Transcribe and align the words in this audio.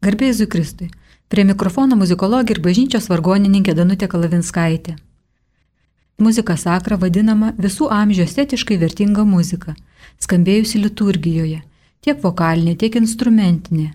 Garbėjai 0.00 0.46
Kristui. 0.48 0.86
Prie 1.28 1.42
mikrofono 1.44 1.96
muzikologija 2.00 2.56
ir 2.56 2.60
bažnyčios 2.64 3.10
vargonininkė 3.10 3.74
Danutė 3.76 4.06
Kalavinskaitė. 4.08 4.94
Muzika 6.24 6.56
sakra 6.56 6.96
vadinama 6.96 7.50
visų 7.60 7.90
amžių 7.92 8.24
estetiškai 8.24 8.78
vertinga 8.80 9.26
muzika, 9.28 9.74
skambėjusi 10.24 10.80
liturgijoje, 10.80 11.60
tiek 12.00 12.24
vokalinė, 12.24 12.78
tiek 12.80 12.96
instrumentinė, 12.96 13.90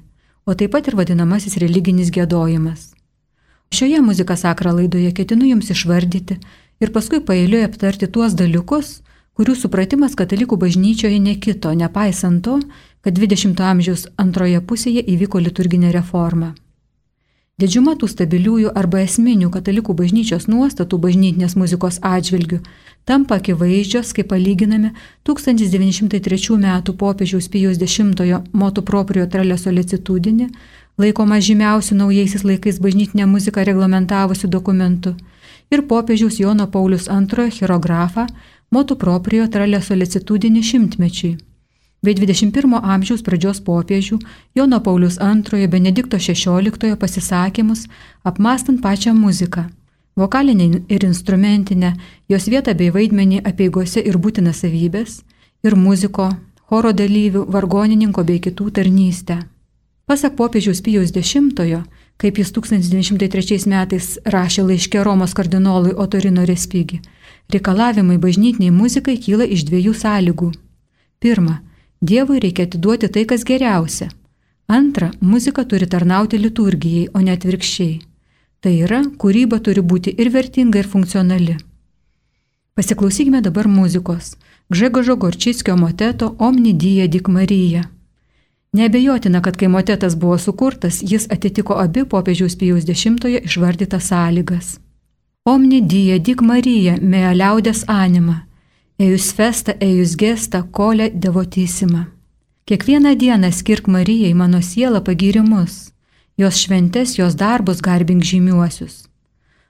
o 0.45 0.53
taip 0.53 0.75
pat 0.77 0.91
ir 0.91 0.97
vadinamasis 0.99 1.57
religinis 1.57 2.13
gėdojimas. 2.13 2.91
Šioje 3.73 4.03
muzika 4.05 4.37
sakra 4.37 4.75
laidoje 4.77 5.09
ketinu 5.09 5.49
jums 5.49 5.73
išvardyti 5.73 6.37
ir 6.85 6.93
paskui 6.93 7.17
paėliui 7.25 7.65
aptarti 7.65 8.05
tuos 8.05 8.37
dalykus, 8.37 8.99
kurių 9.33 9.57
supratimas 9.57 10.13
katalikų 10.13 10.61
bažnyčioje 10.61 11.17
nekito, 11.19 11.73
nepaisant 11.73 12.45
to, 12.45 12.59
kad 13.05 13.17
20-ojo 13.21 13.69
amžiaus 13.69 14.07
antroje 14.17 14.59
pusėje 14.65 15.03
įvyko 15.13 15.39
liturginė 15.45 15.91
reforma. 15.93 16.55
Didžiuma 17.61 17.93
tų 17.95 18.09
stabiliųjų 18.11 18.71
arba 18.75 19.03
esminių 19.05 19.47
katalikų 19.53 19.93
bažnyčios 19.95 20.49
nuostatų 20.51 20.97
bažnytinės 21.05 21.53
muzikos 21.55 22.01
atžvilgių 22.03 22.57
tampa 23.05 23.37
akivaizdžios, 23.39 24.09
kai 24.17 24.25
palyginame 24.27 24.91
1903 25.23 26.57
m. 26.57 26.67
popiežiaus 26.97 27.47
Pijos 27.53 27.77
X 27.77 28.01
motų 28.51 28.83
proprio 28.89 29.23
tralė 29.29 29.55
solicitudinį, 29.61 30.49
laikoma 30.97 31.39
žymiausių 31.39 31.95
naujaisiais 32.01 32.43
laikais 32.43 32.81
bažnytinę 32.81 33.29
muziką 33.29 33.63
reglamentavusių 33.63 34.49
dokumentų, 34.49 35.15
ir 35.71 35.87
popiežiaus 35.87 36.39
Jono 36.39 36.67
Paulius 36.67 37.07
II 37.07 37.51
chirografą 37.51 38.27
motu 38.71 38.97
proprio 38.97 39.47
tralė 39.47 39.79
solicitudinį 39.79 40.61
šimtmečiui, 40.73 41.37
bei 42.05 42.13
21 42.13 42.77
amžiaus 42.81 43.23
pradžios 43.25 43.59
popiežių 43.65 44.19
Jono 44.55 44.79
Paulius 44.85 45.17
II 45.17 45.67
Benedikto 45.67 46.17
XVI 46.17 46.95
pasisakymus 47.01 47.87
apmastant 48.23 48.81
pačią 48.81 49.13
muziką, 49.13 49.65
vokalinę 50.15 50.81
ir 50.89 51.03
instrumentinę, 51.03 51.95
jos 52.29 52.47
vietą 52.47 52.75
bei 52.77 52.91
vaidmenį 52.91 53.41
apieigose 53.43 53.99
ir 53.99 54.17
būtinas 54.17 54.61
savybės, 54.63 55.23
ir 55.63 55.75
muziko, 55.75 56.29
choro 56.69 56.93
dalyvių, 56.93 57.45
vargonininko 57.49 58.23
bei 58.23 58.39
kitų 58.39 58.71
tarnystę. 58.71 59.41
Pasak 60.05 60.35
popiežiaus 60.37 60.81
Pijaus 60.85 61.11
X, 61.11 61.35
kaip 62.17 62.37
jis 62.37 62.51
1903 62.53 63.65
metais 63.67 64.17
rašė 64.25 64.63
laiškė 64.69 65.03
Romos 65.03 65.33
kardinolui 65.33 65.93
Otorino 65.97 66.45
Respigi, 66.45 67.01
Reikalavimai 67.53 68.17
bažnytiniai 68.17 68.73
muzikai 68.73 69.17
kyla 69.21 69.45
iš 69.45 69.65
dviejų 69.67 69.93
sąlygų. 69.93 70.51
Pirma, 71.21 71.59
Dievui 72.09 72.39
reikia 72.43 72.65
atiduoti 72.67 73.09
tai, 73.09 73.23
kas 73.29 73.45
geriausia. 73.49 74.09
Antra, 74.67 75.11
muzika 75.21 75.63
turi 75.69 75.87
tarnauti 75.93 76.37
liturgijai, 76.41 77.07
o 77.13 77.21
ne 77.25 77.33
atvirkščiai. 77.37 77.95
Tai 78.61 78.73
yra, 78.85 79.01
kūryba 79.21 79.59
turi 79.65 79.81
būti 79.91 80.13
ir 80.21 80.31
vertinga, 80.33 80.81
ir 80.81 80.89
funkcionali. 80.93 81.57
Pasiklausykime 82.75 83.41
dabar 83.41 83.67
muzikos. 83.71 84.35
Gžegožo 84.69 85.15
Gorčickio 85.15 85.75
moteto 85.77 86.35
Omni 86.39 86.73
Dija 86.73 87.07
Dik 87.07 87.27
Marija. 87.27 87.83
Nebejotina, 88.75 89.41
kad 89.41 89.57
kai 89.57 89.67
motetas 89.67 90.15
buvo 90.15 90.37
sukurtas, 90.37 90.99
jis 91.11 91.29
atitiko 91.31 91.77
abi 91.79 92.03
popiežiaus 92.03 92.57
Pijaus 92.59 92.89
X 92.89 93.05
išvardytas 93.43 94.09
sąlygas. 94.11 94.79
Omni 95.45 95.81
die 95.81 96.19
dik 96.19 96.41
Marija, 96.41 96.95
mea 97.01 97.31
liaudės 97.37 97.83
anima, 97.87 98.39
ejus 98.97 99.33
festa, 99.33 99.73
ejus 99.79 100.15
gesta, 100.15 100.63
kolė 100.63 101.09
devotysima. 101.13 102.05
Kiekvieną 102.65 103.15
dieną 103.15 103.51
skirk 103.51 103.87
Marijai 103.87 104.33
mano 104.33 104.61
sielą 104.61 105.03
pagyrimus, 105.03 105.91
jos 106.37 106.55
šventes, 106.57 107.17
jos 107.17 107.35
darbus 107.35 107.81
garbink 107.81 108.23
žymiuosius. 108.23 109.05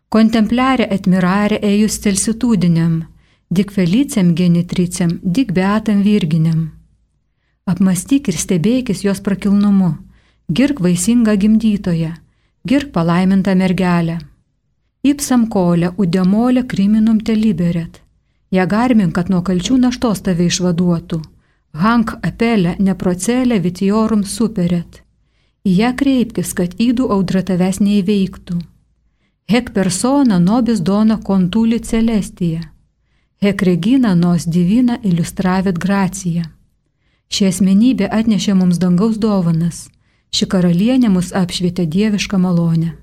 Kontempliarė 0.10 0.88
admirarė 0.94 1.60
ejus 1.62 2.00
telsitudiniam, 2.00 3.04
dik 3.50 3.72
felicem 3.72 4.36
genitricem, 4.36 5.20
dik 5.24 5.52
beatam 5.52 6.04
virginiam. 6.06 6.72
Apmastyk 7.66 8.30
ir 8.30 8.38
stebėkis 8.38 9.04
jos 9.04 9.20
prakilnumu, 9.26 9.96
girk 10.54 10.80
vaisingą 10.80 11.36
gimdytoją, 11.36 12.14
girk 12.64 12.94
palaimintą 12.94 13.58
mergelę. 13.58 14.20
Ipsam 15.04 15.50
kolė, 15.50 15.92
udemolė 15.98 16.64
kriminum 16.70 17.20
te 17.20 17.36
Ja 18.56 18.64
garbink, 18.66 19.12
kad 19.18 19.28
nuo 19.34 19.42
kalčių 19.44 19.76
naštos 19.84 20.22
tave 20.24 20.46
išvaduotų. 20.48 21.18
Hank 21.76 22.14
apelė, 22.24 22.78
neprocelė 22.80 23.58
vitiorum 23.60 24.24
superet. 24.24 25.02
Į 25.68 25.74
ją 25.82 25.90
kreipkis, 26.00 26.54
kad 26.56 26.78
įdų 26.80 27.10
audra 27.12 27.42
tavęs 27.44 27.82
neįveiktų. 27.84 28.56
Hek 29.52 29.74
persona 29.76 30.40
nobis 30.40 30.80
dona 30.80 31.18
kontuli 31.30 31.82
celestija. 31.84 32.62
Hek 33.44 33.62
regina 33.68 34.16
nos 34.16 34.48
divina 34.48 35.02
iliustravit 35.04 35.82
graciją. 35.88 36.46
Ši 37.28 37.50
asmenybė 37.52 38.08
atnešė 38.20 38.56
mums 38.56 38.80
dangaus 38.80 39.20
dovanas. 39.20 39.90
Ši 40.32 40.48
karalienė 40.54 41.12
mus 41.12 41.34
apšvietė 41.44 41.90
dievišką 41.98 42.40
malonę. 42.40 42.96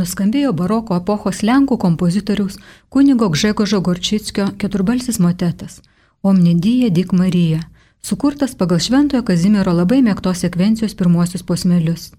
Nuskambėjo 0.00 0.54
baroko 0.56 0.96
epochos 0.96 1.44
Lenkų 1.46 1.78
kompozitoriaus 1.84 2.58
kunigo 2.88 3.28
Gžegožo 3.30 3.80
Gorčickio 3.84 4.48
keturbalsis 4.58 5.20
motetas 5.20 5.80
Omnidyje 6.22 6.90
Dik 6.90 7.12
Marija, 7.12 7.60
sukurtas 8.02 8.54
pagal 8.54 8.80
Šventojo 8.84 9.22
Kazimiero 9.24 9.72
labai 9.72 10.02
mėgtos 10.04 10.42
sekvencijos 10.44 10.92
pirmuosius 10.96 11.46
posmelius. 11.48 12.10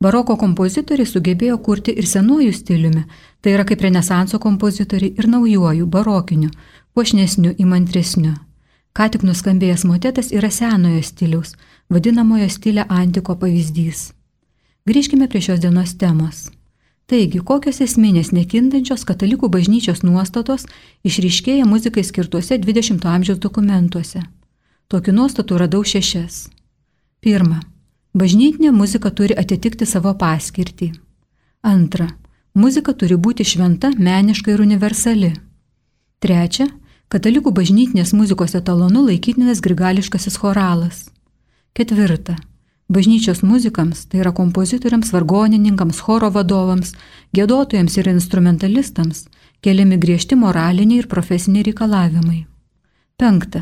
Baroko 0.00 0.36
kompozitoriai 0.38 1.08
sugebėjo 1.08 1.56
kurti 1.64 1.94
ir 1.96 2.06
senuoju 2.06 2.52
stiliumi, 2.54 3.06
tai 3.40 3.54
yra 3.56 3.64
kaip 3.66 3.80
renesanso 3.82 4.38
kompozitoriai 4.38 5.14
ir 5.18 5.30
naujuoju, 5.32 5.86
barokiniu, 5.86 6.50
puošnesniu, 6.94 7.54
įmantresniu. 7.58 8.34
Ką 8.92 9.08
tik 9.14 9.24
nuskambėjęs 9.24 9.86
motetas 9.88 10.30
yra 10.34 10.52
senojo 10.52 11.00
stiliaus, 11.02 11.56
vadinamojo 11.88 12.52
stilė 12.52 12.84
antiko 12.88 13.38
pavyzdys. 13.40 14.12
Grįžkime 14.88 15.26
prie 15.32 15.40
šios 15.48 15.64
dienos 15.64 15.96
temos. 15.96 16.48
Taigi, 17.08 17.40
kokios 17.40 17.78
esminės 17.80 18.34
nekintančios 18.36 19.06
katalikų 19.08 19.48
bažnyčios 19.48 20.02
nuostatos 20.04 20.66
išryškėja 21.08 21.64
muzikai 21.64 22.02
skirtuose 22.04 22.58
20-ojo 22.60 23.08
amžiaus 23.08 23.38
dokumentuose? 23.40 24.26
Tokių 24.92 25.14
nuostatų 25.16 25.60
radau 25.62 25.80
šešias. 25.88 26.50
Pirma. 27.24 27.62
Bažnytinė 28.12 28.74
muzika 28.76 29.08
turi 29.08 29.32
atitikti 29.40 29.88
savo 29.88 30.12
paskirtį. 30.20 30.90
Antra. 31.64 32.10
Muzika 32.52 32.92
turi 32.92 33.16
būti 33.16 33.44
šventa, 33.44 33.94
meniška 33.96 34.52
ir 34.52 34.60
universali. 34.64 35.32
Trečia. 36.20 36.68
Katalikų 37.08 37.54
bažnytinės 37.56 38.12
muzikos 38.12 38.52
etalonu 38.58 39.06
laikytinas 39.08 39.64
grigališkasis 39.64 40.36
choralas. 40.36 41.06
Ketvirta. 41.72 42.36
Bažnyčios 42.88 43.42
muzikams, 43.42 44.06
tai 44.08 44.22
yra 44.22 44.32
kompozitoriams, 44.32 45.10
vargonininkams, 45.12 45.98
choro 46.00 46.30
vadovams, 46.32 46.94
gėdotojams 47.36 47.98
ir 48.00 48.08
instrumentalistams, 48.14 49.26
keliami 49.60 49.98
griežti 50.00 50.38
moraliniai 50.40 51.02
ir 51.02 51.08
profesiniai 51.10 51.66
reikalavimai. 51.68 52.46
Penkta. 53.20 53.60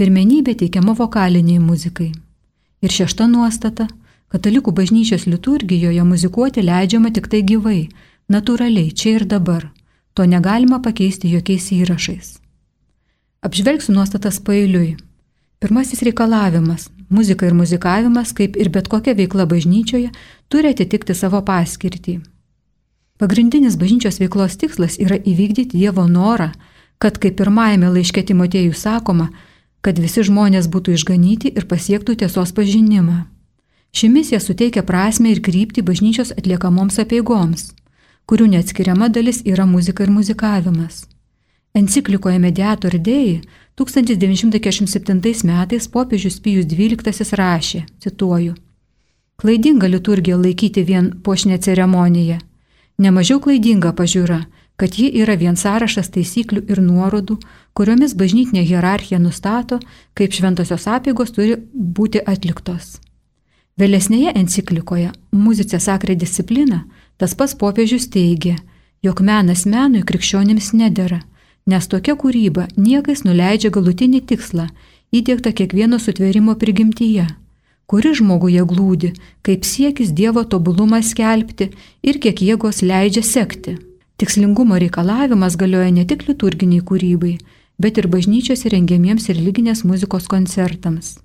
Pirmenybė 0.00 0.54
teikiama 0.56 0.94
vokaliniai 0.96 1.60
muzikai. 1.60 2.12
Ir 2.80 2.90
šešta 2.90 3.26
nuostata- 3.28 3.88
katalikų 4.32 4.72
bažnyčios 4.72 5.26
liturgijoje 5.26 6.02
muzikuoti 6.02 6.64
leidžiama 6.64 7.12
tik 7.12 7.28
tai 7.28 7.42
gyvai, 7.42 7.90
natūraliai, 8.30 8.94
čia 8.94 9.16
ir 9.16 9.24
dabar. 9.24 9.70
To 10.14 10.24
negalima 10.24 10.80
pakeisti 10.82 11.28
jokiais 11.28 11.70
įrašais. 11.72 12.38
Apžvelgsiu 13.42 13.92
nuostatas 13.92 14.40
pailiui. 14.40 14.96
Pirmasis 15.60 16.02
reikalavimas- 16.02 16.88
muzika 17.12 17.46
ir 17.46 17.54
muzikavimas, 17.54 18.32
kaip 18.36 18.56
ir 18.56 18.70
bet 18.72 18.88
kokia 18.88 19.14
veikla 19.18 19.46
bažnyčioje, 19.46 20.10
turi 20.48 20.72
atitikti 20.72 21.14
savo 21.14 21.42
paskirtį. 21.46 22.20
Pagrindinis 23.22 23.76
bažnyčios 23.78 24.18
veiklos 24.18 24.56
tikslas 24.58 24.98
yra 24.98 25.14
įvykdyti 25.14 25.78
Dievo 25.78 26.08
norą, 26.10 26.50
kad 26.98 27.20
kaip 27.22 27.36
pirmajame 27.38 27.92
laiške 27.94 28.24
Timotėjų 28.26 28.74
sakoma, 28.74 29.28
kad 29.82 29.98
visi 29.98 30.24
žmonės 30.26 30.66
būtų 30.72 30.96
išganyti 30.96 31.52
ir 31.54 31.68
pasiektų 31.70 32.16
tiesos 32.22 32.54
pažinimą. 32.56 33.24
Ši 33.92 34.08
misija 34.08 34.40
suteikia 34.40 34.82
prasme 34.88 35.30
ir 35.30 35.42
kryptį 35.44 35.84
bažnyčios 35.84 36.32
atliekamoms 36.34 36.98
apieigoms, 37.02 37.72
kurių 38.26 38.48
neatskiriama 38.56 39.10
dalis 39.12 39.42
yra 39.44 39.66
muzika 39.68 40.06
ir 40.06 40.14
muzikavimas. 40.14 41.04
Enciklikoje 41.74 42.38
Mediator 42.38 42.98
Dei 42.98 43.40
1947 43.74 45.44
metais 45.44 45.88
popiežius 45.88 46.36
Pijus 46.40 46.66
XII 46.68 47.36
rašė, 47.40 47.86
cituoju, 47.98 48.54
Klaidinga 49.42 49.88
liturgija 49.88 50.36
laikyti 50.36 50.82
vien 50.84 51.08
pošnę 51.24 51.56
ceremoniją. 51.58 52.36
Nemažiau 52.98 53.40
klaidinga 53.40 53.90
pažiūra, 53.96 54.42
kad 54.76 54.98
ji 54.98 55.08
yra 55.22 55.34
vien 55.40 55.56
sąrašas 55.56 56.12
taisyklių 56.14 56.62
ir 56.68 56.82
nuorodų, 56.84 57.38
kuriomis 57.72 58.14
bažnytinė 58.14 58.62
hierarchija 58.68 59.18
nustato, 59.18 59.80
kaip 60.14 60.36
šventosios 60.36 60.86
apėgos 60.86 61.32
turi 61.32 61.56
būti 61.72 62.20
atliktos. 62.20 63.00
Vėlesnėje 63.80 64.36
enciklikoje 64.36 65.10
Muzicė 65.32 65.80
sakrė 65.80 66.14
disciplina 66.20 66.84
tas 67.16 67.34
pats 67.34 67.56
popiežius 67.56 68.10
teigia, 68.12 68.58
jog 69.02 69.24
menas 69.24 69.64
menui 69.64 70.04
krikščionims 70.04 70.74
nedėra, 70.76 71.22
nes 71.66 71.86
tokia 71.88 72.16
kūryba 72.18 72.66
niekais 72.76 73.22
nuleidžia 73.26 73.70
galutinį 73.74 74.22
tikslą 74.30 74.66
įdėktą 75.12 75.52
kiekvieno 75.52 76.00
sutvėrimo 76.02 76.56
prigimtyje, 76.58 77.26
kuri 77.86 78.14
žmoguje 78.18 78.64
glūdi, 78.68 79.12
kaip 79.44 79.66
siekis 79.68 80.12
Dievo 80.16 80.44
tobulumą 80.44 81.02
skelbti 81.04 81.70
ir 82.02 82.18
kiek 82.18 82.40
jėgos 82.40 82.82
leidžia 82.82 83.22
sekti. 83.22 83.76
Tikslingumo 84.16 84.78
reikalavimas 84.78 85.58
galioja 85.60 85.90
ne 85.90 86.06
tik 86.08 86.24
liturginiai 86.28 86.84
kūrybai, 86.88 87.36
bet 87.82 87.98
ir 87.98 88.08
bažnyčios 88.08 88.64
įrengiamiems 88.68 89.28
religinės 89.32 89.84
muzikos 89.84 90.28
koncertams. 90.30 91.18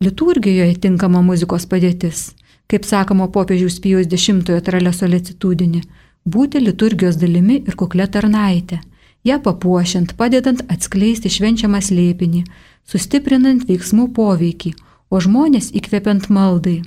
Liturgijoje 0.00 0.78
tinkama 0.80 1.20
muzikos 1.22 1.66
padėtis, 1.68 2.30
kaip 2.70 2.86
sakoma 2.88 3.28
popiežiaus 3.28 3.80
Pijos 3.84 4.08
X 4.08 4.62
traleso 4.64 5.06
lecitudinį, 5.06 5.82
būti 6.24 6.62
liturgijos 6.62 7.18
dalimi 7.20 7.60
ir 7.66 7.76
kuklė 7.76 8.06
tarnaitė, 8.08 8.80
ją 9.24 9.36
papuošiant, 9.44 10.14
padedant 10.16 10.60
atskleisti 10.72 11.28
švenčiamą 11.32 11.80
slėpinį, 11.84 12.44
sustiprinant 12.88 13.66
veiksmų 13.68 14.12
poveikį, 14.16 14.74
o 15.10 15.20
žmonės 15.20 15.72
įkvepiant 15.76 16.30
maldai. 16.30 16.82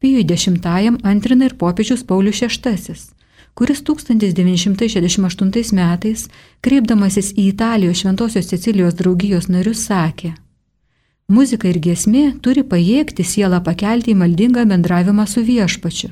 Pijui 0.00 0.24
X 0.24 0.48
antrina 1.02 1.44
ir 1.48 1.54
popiežius 1.60 2.02
Paulius 2.04 2.40
VI 2.40 2.96
kuris 3.54 3.82
1968 3.86 5.74
metais, 5.78 6.28
kreipdamasis 6.60 7.32
į 7.38 7.54
Italijos 7.54 7.98
Šventojios 8.02 8.50
Cecilijos 8.50 8.94
draugijos 8.98 9.46
narius, 9.46 9.86
sakė, 9.86 10.34
Muzika 11.24 11.70
ir 11.70 11.78
giesmė 11.80 12.34
turi 12.44 12.60
pajėgti 12.68 13.24
sielą 13.24 13.62
pakelti 13.64 14.12
į 14.12 14.16
maldingą 14.20 14.66
bendravimą 14.68 15.24
su 15.24 15.40
viešpačiu, 15.40 16.10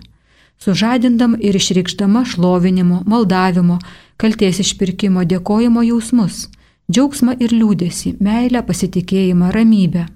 sužadindam 0.59 1.37
ir 1.41 1.57
išreikštama 1.57 2.25
šlovinimo, 2.25 3.03
maldavimo, 3.07 3.79
kalties 4.17 4.61
išpirkimo, 4.65 5.25
dėkojimo 5.25 5.85
jausmus, 5.87 6.49
džiaugsmą 6.93 7.37
ir 7.41 7.53
liūdėsi, 7.53 8.17
meilę, 8.21 8.65
pasitikėjimą, 8.67 9.53
ramybę. 9.55 10.09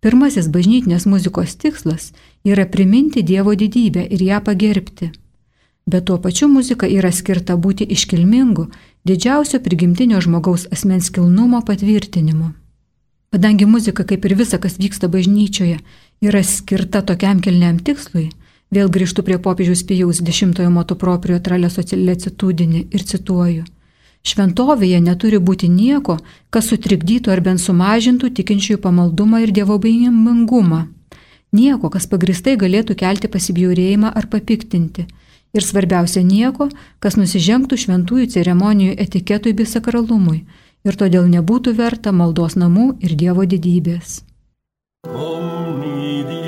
Pirmasis 0.00 0.48
bažnytinės 0.52 1.06
muzikos 1.06 1.56
tikslas 1.56 2.12
yra 2.44 2.66
priminti 2.66 3.22
Dievo 3.22 3.54
didybę 3.54 4.04
ir 4.10 4.22
ją 4.22 4.42
pagerbti 4.44 5.12
bet 5.86 6.04
tuo 6.04 6.18
pačiu 6.18 6.48
muzika 6.48 6.86
yra 6.90 7.12
skirta 7.14 7.54
būti 7.56 7.86
iškilmingu, 7.94 8.66
didžiausio 9.06 9.60
prigimtinio 9.62 10.20
žmogaus 10.20 10.66
asmens 10.74 11.10
kilnumo 11.14 11.62
patvirtinimu. 11.62 12.50
Kadangi 13.30 13.66
muzika, 13.66 14.04
kaip 14.04 14.24
ir 14.24 14.34
visa, 14.34 14.58
kas 14.58 14.78
vyksta 14.82 15.08
bažnyčioje, 15.12 15.78
yra 16.22 16.42
skirta 16.42 17.02
tokiam 17.06 17.40
kilniam 17.44 17.78
tikslui, 17.78 18.30
vėl 18.70 18.90
grįžtu 18.90 19.22
prie 19.26 19.38
popiežiaus 19.38 19.82
Pijaus 19.88 20.20
dešimtojo 20.22 20.70
moto 20.70 20.94
proprio 20.94 21.38
traleso 21.38 21.82
lecitudinį 21.92 22.86
ir 22.90 23.02
cituoju. 23.02 23.64
Šventovėje 24.26 25.00
neturi 25.00 25.38
būti 25.38 25.68
nieko, 25.70 26.18
kas 26.50 26.72
sutrikdytų 26.72 27.30
ar 27.30 27.40
bent 27.40 27.62
sumažintų 27.62 28.32
tikinčiųjų 28.34 28.80
pamaldumą 28.82 29.44
ir 29.44 29.52
dievobaimingumą. 29.54 30.86
Nieko, 31.52 31.90
kas 31.90 32.08
pagristai 32.10 32.56
galėtų 32.58 32.96
kelti 32.98 33.30
pasibjaurėjimą 33.30 34.10
ar 34.10 34.26
papiktinti 34.26 35.06
ir 35.56 35.64
svarbiausia 35.64 36.22
nieko, 36.26 36.68
kas 37.00 37.16
nusižengtų 37.20 37.78
šventųjų 37.84 38.28
ceremonijų 38.34 38.96
etiketui 39.06 39.54
bei 39.56 39.68
sakralumui 39.70 40.42
ir 40.86 40.98
todėl 41.00 41.30
nebūtų 41.32 41.76
verta 41.80 42.12
maldos 42.12 42.58
namų 42.60 42.96
ir 43.02 43.16
Dievo 43.18 43.46
didybės. 43.48 44.20
Omni 45.06 46.45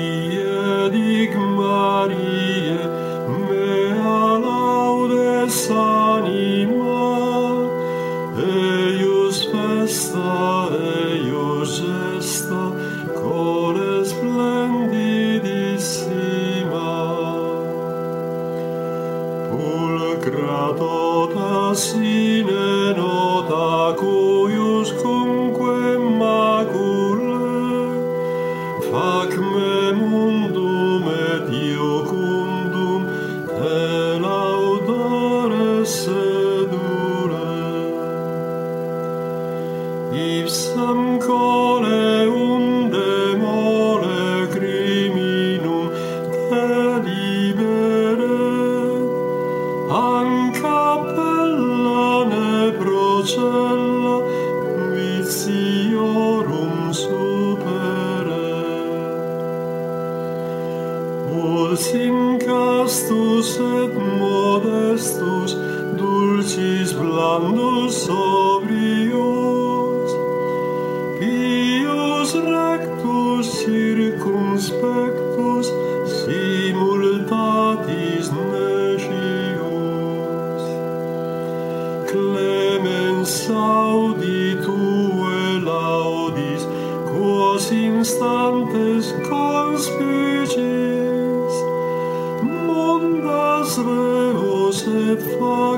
aspectos 74.59 75.65
simultatis 76.25 78.25
necios 78.35 79.07
clemens 82.11 83.33
audi 83.49 84.43
tue 84.65 85.43
laudis 85.63 86.63
quos 87.09 87.63
instantes 87.71 89.03
conspicies 89.29 90.59
mundas 92.43 93.69
reus 93.77 94.77
et 95.07 95.21
fas 95.37 95.68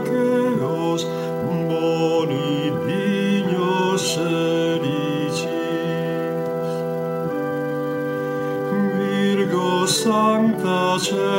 ah 10.94 11.31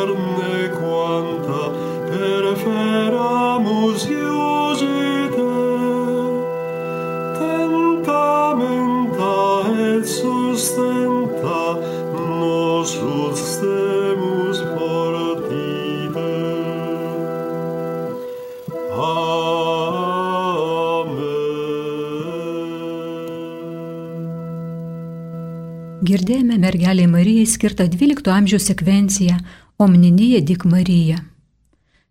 Girdėjome 26.23 26.55
mergeliai 26.63 27.09
Marijai 27.11 27.49
skirtą 27.51 27.89
12 27.91 28.31
amžiaus 28.31 28.69
sekvenciją 28.69 29.41
Omninija 29.83 30.39
Dik 30.47 30.65
Marija. 30.71 31.17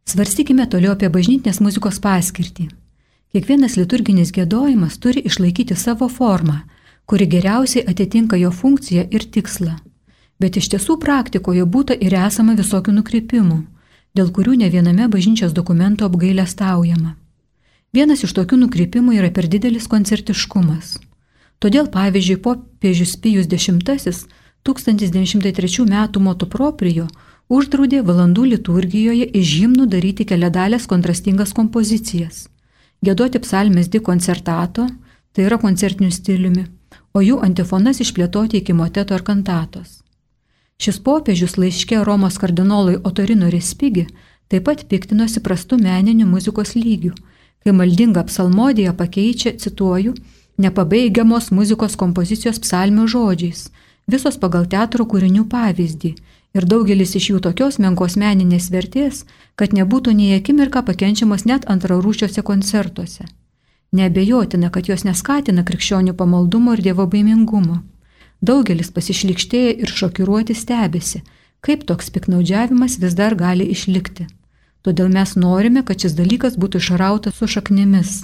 Svarstykime 0.04 0.66
toliau 0.68 0.98
apie 0.98 1.08
bažnytinės 1.08 1.62
muzikos 1.64 2.02
paskirtį. 2.04 2.66
Kiekvienas 3.32 3.78
liturginis 3.80 4.34
gėdojimas 4.36 4.98
turi 5.00 5.22
išlaikyti 5.30 5.78
savo 5.80 6.10
formą, 6.12 6.58
kuri 7.08 7.30
geriausiai 7.34 7.86
atitinka 7.88 8.36
jo 8.42 8.52
funkciją 8.52 9.06
ir 9.16 9.24
tikslą. 9.38 9.78
Bet 10.44 10.60
iš 10.60 10.68
tiesų 10.74 10.98
praktikoje 11.06 11.64
būta 11.64 11.96
ir 11.96 12.12
esama 12.20 12.58
visokių 12.60 12.98
nukrypimų, 12.98 13.62
dėl 14.12 14.34
kurių 14.36 14.58
ne 14.64 14.68
viename 14.74 15.08
bažnyčios 15.08 15.56
dokumento 15.56 16.10
apgailę 16.12 16.44
staujama. 16.56 17.16
Vienas 17.96 18.28
iš 18.28 18.36
tokių 18.42 18.60
nukrypimų 18.66 19.16
yra 19.22 19.32
per 19.32 19.48
didelis 19.48 19.88
koncertiškumas. 19.88 20.98
Todėl, 21.62 21.92
pavyzdžiui, 21.94 22.40
popiežius 22.42 23.18
Pijus 23.22 23.46
X 23.46 24.26
1903 24.64 25.86
m. 25.86 26.22
motu 26.22 26.48
proprijo 26.50 27.08
uždraudė 27.50 28.02
valandų 28.06 28.46
liturgijoje 28.54 29.28
iš 29.42 29.54
himnų 29.62 29.86
daryti 29.94 30.26
keliadalės 30.26 30.88
kontrastingas 30.88 31.54
kompozicijas, 31.54 32.48
gėdoti 33.06 33.42
psalmės 33.46 33.90
di 33.94 34.00
koncertato, 34.00 34.88
tai 35.34 35.46
yra 35.46 35.58
koncertiniu 35.62 36.12
stiliumi, 36.12 36.66
o 37.14 37.22
jų 37.22 37.42
antifonas 37.46 38.02
išplėtoti 38.02 38.62
iki 38.62 38.74
moteto 38.74 39.14
ar 39.14 39.22
kantatos. 39.22 40.02
Šis 40.82 40.98
popiežius 41.06 41.58
laiškė 41.62 42.02
Romos 42.06 42.40
kardinolui 42.42 42.98
Otorino 43.04 43.50
Respigi 43.54 44.08
taip 44.50 44.66
pat 44.66 44.88
piktinosi 44.90 45.44
prastų 45.46 45.78
meninių 45.78 46.26
muzikos 46.26 46.74
lygių, 46.74 47.14
kai 47.62 47.74
maldinga 47.78 48.24
psalmodija 48.26 48.94
pakeičia, 48.98 49.54
cituoju, 49.62 50.16
nepabaigiamos 50.58 51.52
muzikos 51.52 51.96
kompozicijos 51.96 52.60
psalmių 52.60 53.08
žodžiais, 53.08 53.70
visos 54.08 54.38
pagal 54.38 54.68
teatro 54.68 55.06
kūrinių 55.06 55.48
pavyzdį 55.52 56.16
ir 56.58 56.68
daugelis 56.68 57.16
iš 57.16 57.30
jų 57.32 57.44
tokios 57.46 57.80
menkos 57.80 58.18
meninės 58.20 58.72
vertės, 58.74 59.26
kad 59.56 59.76
nebūtų 59.78 60.16
nei 60.18 60.36
akimirka 60.38 60.84
pakenčiamas 60.88 61.46
net 61.46 61.68
antrarūšiuose 61.72 62.44
koncertuose. 62.44 63.28
Nebejotina, 63.92 64.70
kad 64.72 64.88
jos 64.88 65.04
neskatina 65.04 65.64
krikščionių 65.68 66.16
pamaldumo 66.16 66.76
ir 66.76 66.84
dievo 66.84 67.08
baimingumo. 67.12 67.82
Daugelis 68.42 68.92
pasišlikštėja 68.96 69.74
ir 69.84 69.92
šokiruoti 69.92 70.56
stebisi, 70.56 71.22
kaip 71.62 71.84
toks 71.86 72.10
piknaudžiavimas 72.16 72.98
vis 73.04 73.18
dar 73.20 73.36
gali 73.36 73.68
išlikti. 73.70 74.28
Todėl 74.82 75.12
mes 75.14 75.36
norime, 75.38 75.84
kad 75.86 76.02
šis 76.02 76.16
dalykas 76.18 76.56
būtų 76.58 76.82
išrautas 76.82 77.36
su 77.38 77.48
šaknimis. 77.48 78.24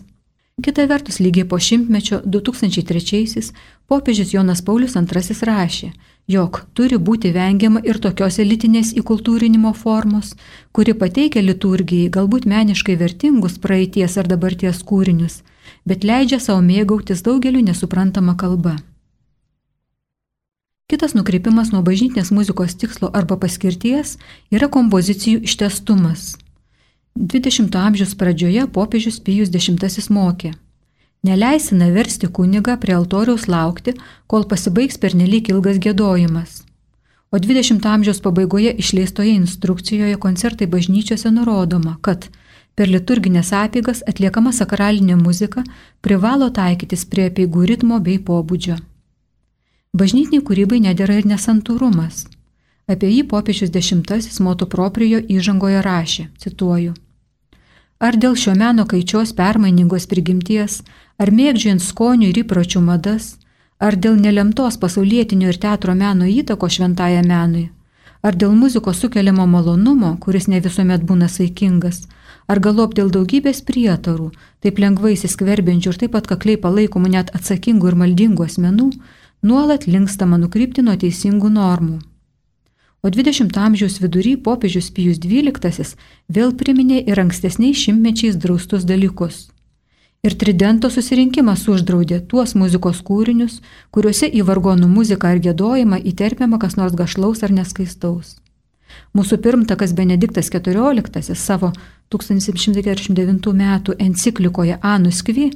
Kita 0.58 0.88
vertus, 0.90 1.20
lygiai 1.22 1.46
po 1.46 1.60
šimtmečio 1.62 2.18
2003-aisiais 2.26 3.52
popiežius 3.86 4.32
Jonas 4.34 4.64
Paulius 4.66 4.96
II 4.98 5.36
rašė, 5.50 5.90
jog 6.34 6.58
turi 6.74 6.98
būti 6.98 7.30
vengiama 7.36 7.84
ir 7.86 8.00
tokios 8.02 8.40
elitinės 8.42 8.96
įkultūrinimo 8.98 9.74
formos, 9.78 10.32
kuri 10.74 10.96
pateikia 10.98 11.44
liturgijai 11.46 12.10
galbūt 12.10 12.48
meniškai 12.50 12.96
vertingus 12.98 13.60
praeities 13.62 14.18
ar 14.18 14.26
dabarties 14.26 14.82
kūrinius, 14.82 15.44
bet 15.86 16.02
leidžia 16.02 16.42
savo 16.42 16.66
mėgautis 16.66 17.22
daugeliu 17.22 17.62
nesuprantama 17.62 18.34
kalba. 18.34 18.80
Kitas 20.90 21.14
nukreipimas 21.14 21.70
nuo 21.70 21.84
bažnytinės 21.86 22.34
muzikos 22.34 22.74
tikslo 22.82 23.14
arba 23.14 23.38
paskirties 23.38 24.18
yra 24.50 24.74
kompozicijų 24.74 25.46
ištestumas. 25.46 26.34
20 27.18 27.74
amžiaus 27.74 28.14
pradžioje 28.14 28.68
popiežius 28.70 29.18
Pijus 29.20 29.50
X 29.50 30.10
mokė. 30.14 30.52
Neleisina 31.26 31.88
versti 31.90 32.28
kunigą 32.30 32.76
prie 32.78 32.94
altoriaus 32.94 33.48
laukti, 33.50 33.96
kol 34.30 34.46
pasibaigs 34.46 35.02
pernelyg 35.02 35.50
ilgas 35.50 35.80
gėdojimas. 35.82 36.62
O 37.34 37.40
20 37.42 37.82
amžiaus 37.90 38.22
pabaigoje 38.22 38.70
išleistoje 38.70 39.34
instrukcijoje 39.34 40.16
koncertai 40.16 40.68
bažnyčiose 40.68 41.32
nurodoma, 41.34 41.98
kad 42.02 42.30
per 42.76 42.88
liturginės 42.88 43.50
apygas 43.50 44.04
atliekama 44.06 44.54
sakralinė 44.54 45.18
muzika 45.18 45.66
privalo 46.06 46.52
taikytis 46.54 47.08
prie 47.10 47.32
apygų 47.32 47.66
ritmo 47.66 47.98
bei 48.00 48.22
pobūdžio. 48.22 48.78
Bažnytiniai 49.98 50.46
kūrybai 50.46 50.84
nedėra 50.86 51.18
ir 51.18 51.26
nesantūrumas. 51.26 52.28
Apie 52.86 53.10
jį 53.10 53.26
popiežius 53.26 53.74
dešimtasis 53.74 54.38
moto 54.40 54.70
proprijo 54.70 55.18
įžangoje 55.18 55.82
rašė, 55.82 56.30
cituoju. 56.38 56.94
Ar 58.00 58.14
dėl 58.14 58.36
šio 58.38 58.54
meno 58.54 58.86
kaičios 58.86 59.32
permainingos 59.34 60.06
prigimties, 60.10 60.82
ar 61.18 61.32
mėgdžiant 61.34 61.82
skonių 61.82 62.28
ir 62.30 62.44
įpročių 62.44 62.82
madas, 62.86 63.38
ar 63.80 63.98
dėl 63.98 64.20
nelemtos 64.22 64.78
pasaulietinio 64.78 65.50
ir 65.50 65.58
teatro 65.58 65.96
meno 65.98 66.28
įtako 66.30 66.70
šventajam 66.70 67.26
menui, 67.32 67.64
ar 68.22 68.38
dėl 68.38 68.54
muzikos 68.54 69.02
sukeliamo 69.02 69.48
malonumo, 69.50 70.12
kuris 70.22 70.46
ne 70.48 70.62
visuomet 70.62 71.08
būna 71.10 71.30
saikingas, 71.30 72.04
ar 72.48 72.62
galop 72.68 72.94
dėl 73.00 73.10
daugybės 73.14 73.64
prietarų, 73.66 74.30
taip 74.62 74.78
lengvai 74.84 75.16
įsiskverbiančių 75.16 75.94
ir 75.94 76.00
taip 76.04 76.20
atkakliai 76.22 76.62
palaikomų 76.62 77.14
net 77.16 77.34
atsakingų 77.34 77.90
ir 77.94 77.98
maldingų 78.04 78.46
asmenų, 78.46 78.92
nuolat 79.42 79.90
linkstama 79.90 80.38
nukrypti 80.38 80.86
nuo 80.86 80.94
teisingų 81.02 81.50
normų. 81.58 81.98
O 83.08 83.10
20 83.10 83.58
amžiaus 83.58 84.02
vidury 84.04 84.34
popiežius 84.36 84.90
Pijus 84.92 85.20
XII 85.24 85.86
vėl 86.28 86.50
priminė 86.60 86.98
ir 87.08 87.20
ankstesniais 87.22 87.80
šimtmečiais 87.80 88.36
draustus 88.36 88.84
dalykus. 88.84 89.36
Ir 90.28 90.34
Tridento 90.36 90.90
susirinkimas 90.92 91.62
uždraudė 91.72 92.18
tuos 92.28 92.52
muzikos 92.60 92.98
kūrinius, 93.08 93.62
kuriuose 93.96 94.28
į 94.28 94.42
vargonų 94.50 94.90
muziką 94.92 95.30
ar 95.32 95.40
gėdojimą 95.46 96.02
įterpiama 96.12 96.60
kas 96.60 96.76
nors 96.76 96.98
gašlaus 97.00 97.46
ar 97.48 97.54
neskaistaus. 97.56 98.34
Mūsų 99.16 99.38
pirmtakas 99.46 99.94
Benediktas 99.96 100.52
XIV 100.52 101.38
savo 101.40 101.72
1749 102.12 103.54
m. 103.54 103.64
enciklikoje 104.08 104.80
Anus 104.82 105.22
Kvi 105.24 105.54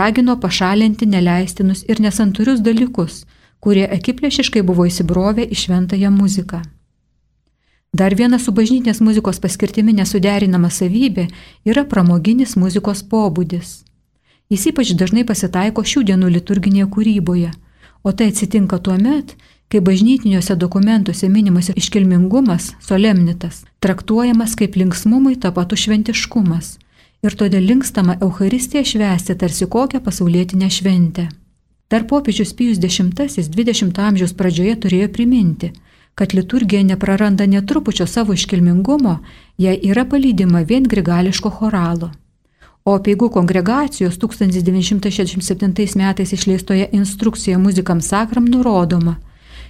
ragino 0.00 0.34
pašalinti 0.40 1.06
neleistinus 1.06 1.84
ir 1.86 2.02
nesanturius 2.02 2.58
dalykus, 2.58 3.22
kurie 3.60 3.86
akiplėšiškai 3.86 4.64
buvo 4.66 4.88
įsibrovę 4.90 5.46
į 5.46 5.60
šventąją 5.62 6.10
muziką. 6.10 6.64
Dar 7.92 8.12
viena 8.14 8.36
su 8.38 8.52
bažnytinės 8.52 9.00
muzikos 9.00 9.38
paskirtimi 9.40 9.94
nesuderinama 9.96 10.68
savybė 10.68 11.28
yra 11.64 11.86
pramoginis 11.88 12.52
muzikos 12.60 13.00
pobūdis. 13.02 13.82
Jis 14.52 14.66
ypač 14.70 14.92
dažnai 14.92 15.24
pasitaiko 15.28 15.84
šių 15.84 16.04
dienų 16.10 16.28
liturginėje 16.34 16.88
kūryboje, 16.92 17.52
o 18.04 18.12
tai 18.12 18.28
atsitinka 18.32 18.78
tuo 18.84 18.96
met, 19.00 19.34
kai 19.68 19.80
bažnytiniuose 19.84 20.56
dokumentuose 20.56 21.28
minimas 21.32 21.72
iškilmingumas, 21.74 22.74
solemnitas, 22.80 23.64
traktuojamas 23.80 24.56
kaip 24.56 24.76
linksmumui 24.76 25.36
tapatų 25.40 25.80
šventiškumas 25.84 26.76
ir 27.24 27.34
todėl 27.34 27.64
linkstama 27.72 28.18
Euharistiją 28.22 28.84
švęsti 28.84 29.36
tarsi 29.36 29.66
kokią 29.66 30.00
pasaulietinę 30.04 30.68
šventę. 30.70 31.28
Dar 31.90 32.04
popiežius 32.04 32.52
Pijus 32.52 32.78
X 32.78 33.48
20 33.48 33.98
amžiaus 33.98 34.32
pradžioje 34.36 34.76
turėjo 34.76 35.08
priminti, 35.08 35.72
kad 36.18 36.34
liturgija 36.34 36.82
nepraranda 36.82 37.46
netrupučio 37.46 38.06
savo 38.06 38.32
iškilmingumo, 38.32 39.18
jei 39.58 39.78
yra 39.90 40.04
palydima 40.04 40.60
vien 40.60 40.84
grigališko 40.84 41.50
choralo. 41.50 42.10
O 42.84 42.98
peigų 42.98 43.28
kongregacijos 43.30 44.18
1967 44.18 45.96
metais 46.02 46.32
išleistoje 46.32 46.88
instrukcijoje 46.92 47.58
muzikam 47.58 48.00
sakram 48.00 48.44
nurodoma, 48.50 49.14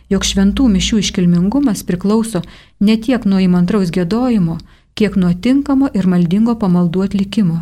jog 0.09 0.25
šventų 0.25 0.69
mišių 0.76 0.99
iškilmingumas 1.05 1.85
priklauso 1.85 2.40
ne 2.81 2.97
tiek 2.97 3.25
nuo 3.28 3.38
įmantraus 3.45 3.93
gėdojimo, 3.93 4.57
kiek 4.95 5.17
nuo 5.21 5.35
tinkamo 5.47 5.90
ir 5.95 6.09
maldingo 6.09 6.55
pamaldų 6.62 7.05
atlikimo. 7.11 7.59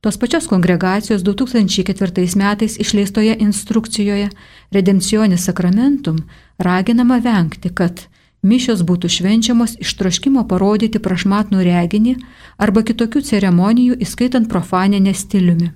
Tos 0.00 0.16
pačios 0.16 0.46
kongregacijos 0.46 1.22
2004 1.22 2.36
metais 2.36 2.78
išleistoje 2.78 3.36
instrukcijoje 3.40 4.28
Redemptionis 4.70 5.44
Sacramentum 5.44 6.18
raginama 6.58 7.18
vengti, 7.18 7.72
kad 7.74 8.04
mišios 8.42 8.84
būtų 8.86 9.10
švenčiamos 9.10 9.74
iš 9.82 9.96
troškimo 9.98 10.44
parodyti 10.46 11.02
prašmatnų 11.02 11.64
reginį 11.66 12.14
arba 12.58 12.84
kitokių 12.86 13.24
ceremonijų, 13.26 13.98
įskaitant 13.98 14.46
profaninę 14.48 15.14
stiliumi. 15.14 15.72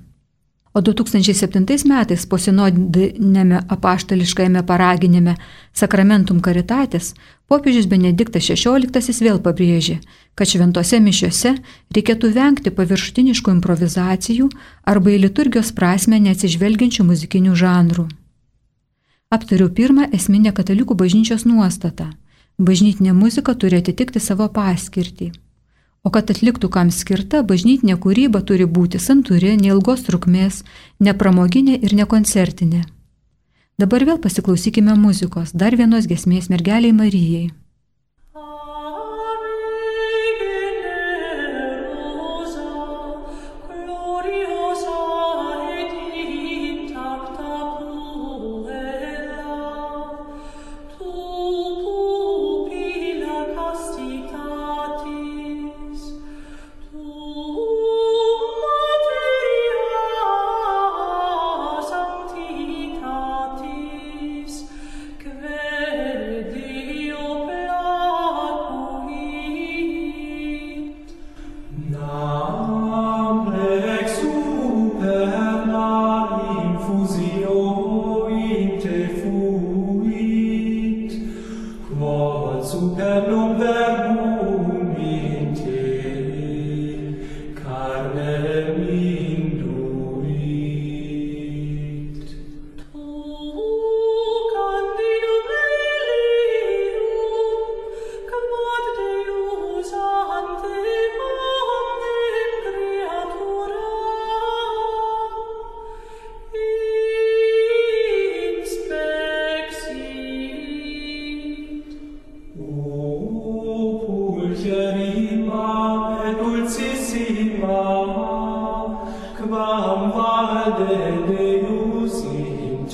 O 0.72 0.80
2007 0.80 1.66
metais 1.90 2.22
posinodinėme 2.26 3.58
apaštališkajame 3.74 4.62
paraginime 4.62 5.34
Sacramentum 5.74 6.38
Caritatis 6.40 7.10
popiežius 7.52 7.84
Benediktas 7.84 8.48
XVI 8.48 9.12
vėl 9.26 9.38
pabrėžė, 9.44 9.98
kad 10.34 10.48
šventose 10.48 11.00
mišiuose 11.04 11.52
reikėtų 11.92 12.30
vengti 12.32 12.72
paviršutiniškų 12.72 13.52
improvizacijų 13.58 14.48
arba 14.88 15.12
į 15.12 15.18
liturgijos 15.26 15.74
prasme 15.76 16.20
neatsižvelgiančių 16.24 17.04
muzikinių 17.10 17.58
žanrų. 17.62 18.06
Aptariau 19.32 19.68
pirmą 19.68 20.08
esminę 20.16 20.52
katalikų 20.56 20.96
bažnyčios 21.02 21.44
nuostatą. 21.48 22.08
Bažnytinė 22.58 23.12
muzika 23.16 23.54
turi 23.56 23.80
atitikti 23.80 24.20
savo 24.20 24.48
paskirtį. 24.48 25.30
O 26.04 26.10
kad 26.14 26.32
atliktų 26.32 26.68
kam 26.72 26.90
skirta, 26.90 27.44
bažnytinė 27.46 27.98
kūryba 28.00 28.42
turi 28.48 28.64
būti 28.66 29.00
santuri, 29.00 29.54
neilgos 29.60 30.08
trukmės, 30.08 30.64
nepramoginė 31.00 31.78
ir 31.78 31.94
nekoncertinė. 32.00 32.82
Dabar 33.80 34.04
vėl 34.04 34.18
pasiklausykime 34.20 34.94
muzikos, 35.00 35.54
dar 35.56 35.76
vienos 35.78 36.06
gesmės 36.10 36.50
mergeliai 36.52 36.92
Marijai. 36.92 37.50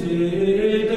te 0.01 0.88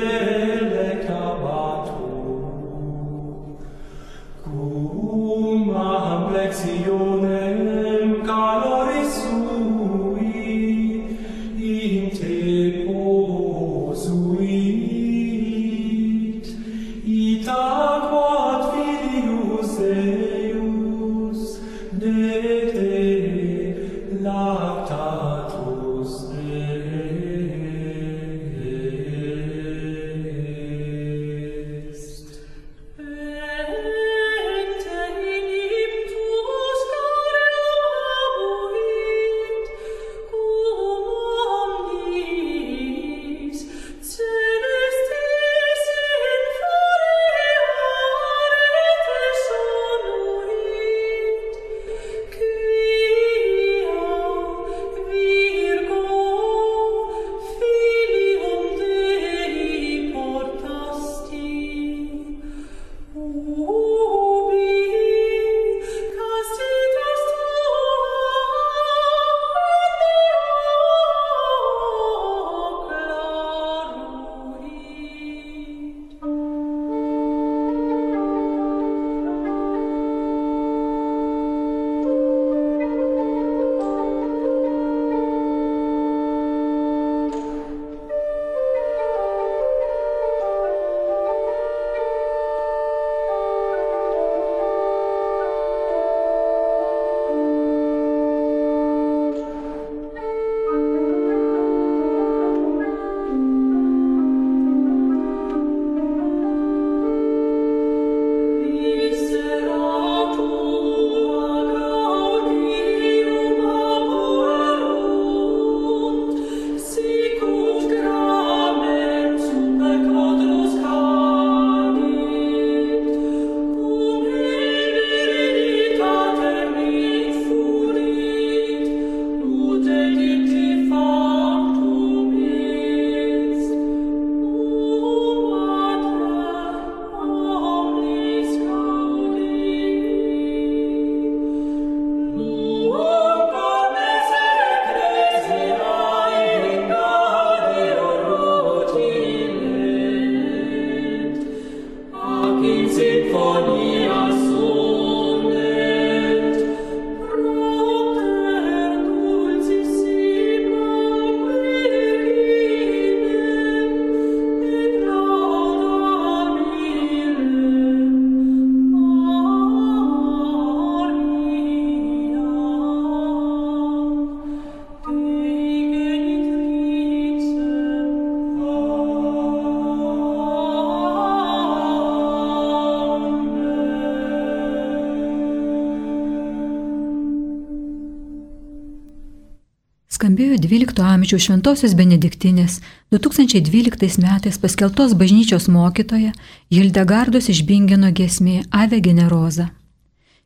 amžiaus 191.12 191.46
Šventojios 191.48 191.94
Benediktinės 192.00 192.80
2012 193.14 194.22
metais 194.24 194.58
paskeltos 194.62 195.14
bažnyčios 195.20 195.68
mokytoja 195.72 196.32
Hildegardos 196.72 197.50
iš 197.52 197.64
Bingeno 197.68 198.12
giesmė 198.16 198.62
Ave 198.72 199.02
Generoza. 199.04 199.70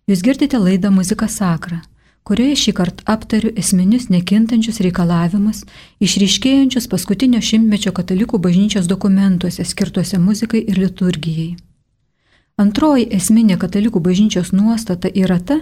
Jūs 0.10 0.23
girdite 0.25 0.58
laidą 0.62 0.91
Muzika 0.93 1.28
Sakra, 1.32 1.80
kurioje 2.25 2.58
šį 2.63 2.73
kartą 2.80 3.06
aptariu 3.13 3.54
esminius 3.58 4.10
nekintančius 4.13 4.82
reikalavimus, 4.86 5.63
išryškėjančius 6.01 6.89
paskutinio 6.91 7.41
šimtmečio 7.41 7.93
katalikų 7.93 8.41
bažnyčios 8.41 8.89
dokumentuose 8.91 9.65
skirtuose 9.65 10.21
muzikai 10.21 10.62
ir 10.65 10.82
liturgijai. 10.82 11.56
Antroji 12.62 13.10
esminė 13.12 13.58
katalikų 13.60 13.99
bažnyčios 13.99 14.54
nuostata 14.56 15.10
yra 15.12 15.41
ta, 15.43 15.58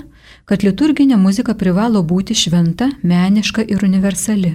kad 0.45 0.61
liturginė 0.61 1.17
muzika 1.17 1.55
privalo 1.57 2.03
būti 2.05 2.35
šventa, 2.37 2.91
meniška 3.01 3.65
ir 3.65 3.81
universali. 3.87 4.53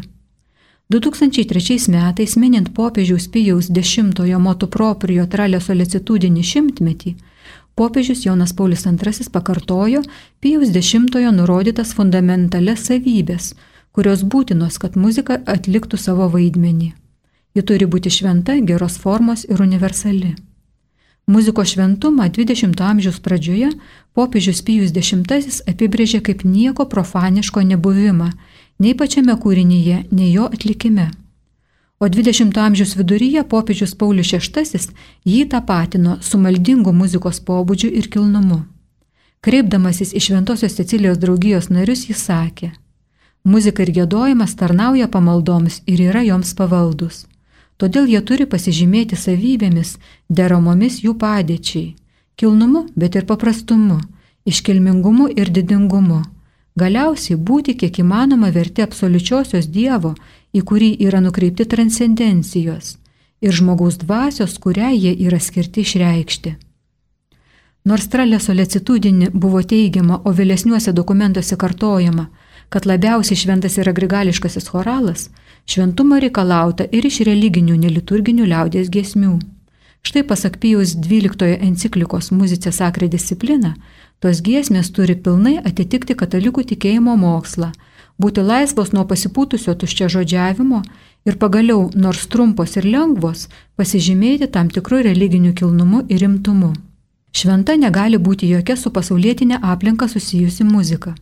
2003 0.91 1.89
metais, 1.93 2.35
minint 2.37 2.73
popiežiaus 2.73 3.29
Pijaus 3.29 3.69
X 3.69 3.99
motu 4.41 4.67
proprio 4.73 5.27
tralė 5.29 5.61
solicitudinį 5.61 6.43
šimtmetį, 6.43 7.13
popiežius 7.77 8.25
Jonas 8.25 8.55
Paulius 8.57 8.87
II 8.87 9.29
pakartojo 9.31 10.01
Pijaus 10.41 10.73
X 10.73 10.95
nurodytas 11.37 11.93
fundamentales 11.93 12.87
savybės, 12.89 13.53
kurios 13.93 14.25
būtinos, 14.25 14.79
kad 14.79 14.97
muzika 14.97 15.37
atliktų 15.45 16.01
savo 16.01 16.29
vaidmenį. 16.33 16.95
Ji 17.55 17.63
turi 17.63 17.85
būti 17.85 18.09
šventa, 18.09 18.57
geros 18.57 18.97
formos 18.97 19.45
ir 19.45 19.61
universali. 19.61 20.37
Muzikos 21.29 21.75
šventumą 21.75 22.31
20-ojo 22.33 22.89
amžiaus 22.89 23.21
pradžioje 23.21 23.75
popiežius 24.17 24.63
Pijus 24.65 24.97
X 24.97 25.61
apibrėžė 25.69 26.23
kaip 26.25 26.49
nieko 26.49 26.89
profaniško 26.89 27.61
nebuvimą 27.61 28.33
nei 28.79 28.95
pačiame 28.95 29.35
kūrinyje, 29.43 30.05
nei 30.11 30.33
jo 30.33 30.47
atlikime. 30.47 31.11
O 31.99 32.07
20-ojo 32.07 32.63
amžiaus 32.63 32.95
viduryje 32.97 33.43
popiežius 33.51 33.95
Paulius 33.99 34.31
VI 34.31 34.81
jį 35.27 35.49
tapatino 35.51 36.19
su 36.23 36.39
maldingu 36.39 36.93
muzikos 36.93 37.41
pobūdžiu 37.43 37.91
ir 37.91 38.07
kilnumu. 38.13 38.61
Kreipdamasis 39.43 40.15
į 40.15 40.23
Šventojios 40.23 40.77
Cecilijos 40.79 41.19
draugijos 41.19 41.71
narius 41.71 42.05
jis 42.09 42.23
sakė, 42.23 42.71
muzika 43.45 43.83
ir 43.83 43.91
gėdojimas 43.97 44.55
tarnauja 44.55 45.09
pamaldoms 45.11 45.83
ir 45.87 46.03
yra 46.11 46.23
joms 46.27 46.55
pavaldus. 46.55 47.27
Todėl 47.79 48.07
jie 48.11 48.23
turi 48.27 48.47
pasižymėti 48.47 49.19
savybėmis, 49.19 49.99
deramomis 50.29 51.03
jų 51.03 51.15
padėčiai- 51.19 51.95
kilnumu, 52.39 52.87
bet 52.97 53.15
ir 53.17 53.25
paprastumu, 53.27 54.01
iškilmingumu 54.47 55.29
ir 55.37 55.51
didingumu. 55.51 56.23
Galiausiai 56.79 57.39
būti 57.51 57.75
kiek 57.81 58.01
įmanoma 58.03 58.53
verti 58.55 58.85
absoliučiosios 58.85 59.69
Dievo, 59.75 60.15
į 60.55 60.63
kurį 60.69 60.91
yra 61.09 61.21
nukreipti 61.25 61.67
transcendencijos 61.67 62.97
ir 63.41 63.55
žmogaus 63.55 63.99
dvasios, 64.03 64.57
kuriai 64.59 64.97
jie 64.99 65.13
yra 65.27 65.39
skirti 65.39 65.85
išreikšti. 65.87 66.55
Nors 67.89 68.09
traleso 68.13 68.53
lecitudinį 68.53 69.31
buvo 69.33 69.63
teigiama, 69.63 70.21
o 70.27 70.33
vėlesniuose 70.35 70.93
dokumentuose 70.93 71.57
kartojama, 71.57 72.27
kad 72.69 72.87
labiausiai 72.91 73.39
šventas 73.39 73.79
yra 73.79 73.95
grigališkasis 73.97 74.67
choralas, 74.73 75.29
Šventumo 75.69 76.17
reikalauta 76.17 76.87
ir 76.97 77.05
iš 77.05 77.19
religinių 77.29 77.75
neliturginių 77.77 78.47
liaudės 78.49 78.87
giesmių. 78.89 79.35
Štai 80.01 80.23
pasak 80.25 80.55
Pijus 80.63 80.95
12 80.97 81.59
enciklikos 81.67 82.31
muzicė 82.33 82.73
sakrė 82.73 83.11
disciplina, 83.13 83.75
tos 84.23 84.43
giesmės 84.47 84.91
turi 84.95 85.17
pilnai 85.17 85.59
atitikti 85.71 86.17
katalikų 86.19 86.65
tikėjimo 86.73 87.15
mokslą, 87.19 87.71
būti 88.19 88.43
laisvos 88.43 88.93
nuo 88.97 89.05
pasipūtusio 89.11 89.75
tuščia 89.79 90.09
žodžiavimo 90.15 90.83
ir 91.29 91.39
pagaliau, 91.39 91.89
nors 91.95 92.27
trumpos 92.27 92.77
ir 92.77 92.89
lengvos, 92.89 93.47
pasižymėti 93.77 94.51
tam 94.55 94.71
tikrų 94.75 95.05
religinių 95.09 95.55
kilnumu 95.55 96.05
ir 96.09 96.25
rimtumu. 96.25 96.75
Šventa 97.33 97.77
negali 97.77 98.19
būti 98.19 98.49
jokia 98.51 98.77
su 98.77 98.91
pasaulietinė 98.91 99.61
aplinka 99.63 100.09
susijusi 100.09 100.65
muzika. 100.65 101.15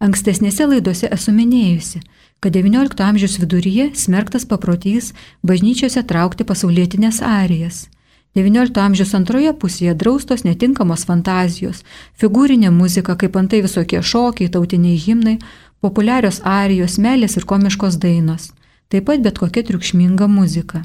Ankstesnėse 0.00 0.66
laidose 0.68 1.08
esu 1.12 1.32
minėjusi, 1.34 2.00
kad 2.40 2.54
XIX 2.56 3.04
amžiaus 3.08 3.38
viduryje 3.40 3.90
smerktas 3.98 4.46
paprotys 4.48 5.12
bažnyčiose 5.42 6.02
traukti 6.04 6.44
pasaulietinės 6.44 7.20
arijas. 7.24 7.86
XIX 8.34 8.80
amžiaus 8.82 9.12
antroje 9.14 9.52
pusėje 9.54 9.94
draustos 9.94 10.42
netinkamos 10.42 11.04
fantazijos, 11.06 11.84
figūrinė 12.18 12.72
muzika, 12.74 13.14
kaip 13.14 13.36
antai 13.38 13.60
visokie 13.62 14.00
šokiai, 14.02 14.50
tautiniai 14.50 14.98
himnai, 14.98 15.36
populiarios 15.84 16.40
arijos, 16.42 16.98
melės 16.98 17.38
ir 17.38 17.46
komiškos 17.46 18.00
dainos, 18.02 18.50
taip 18.90 19.06
pat 19.06 19.22
bet 19.22 19.38
kokia 19.38 19.62
triukšminga 19.68 20.26
muzika. 20.26 20.82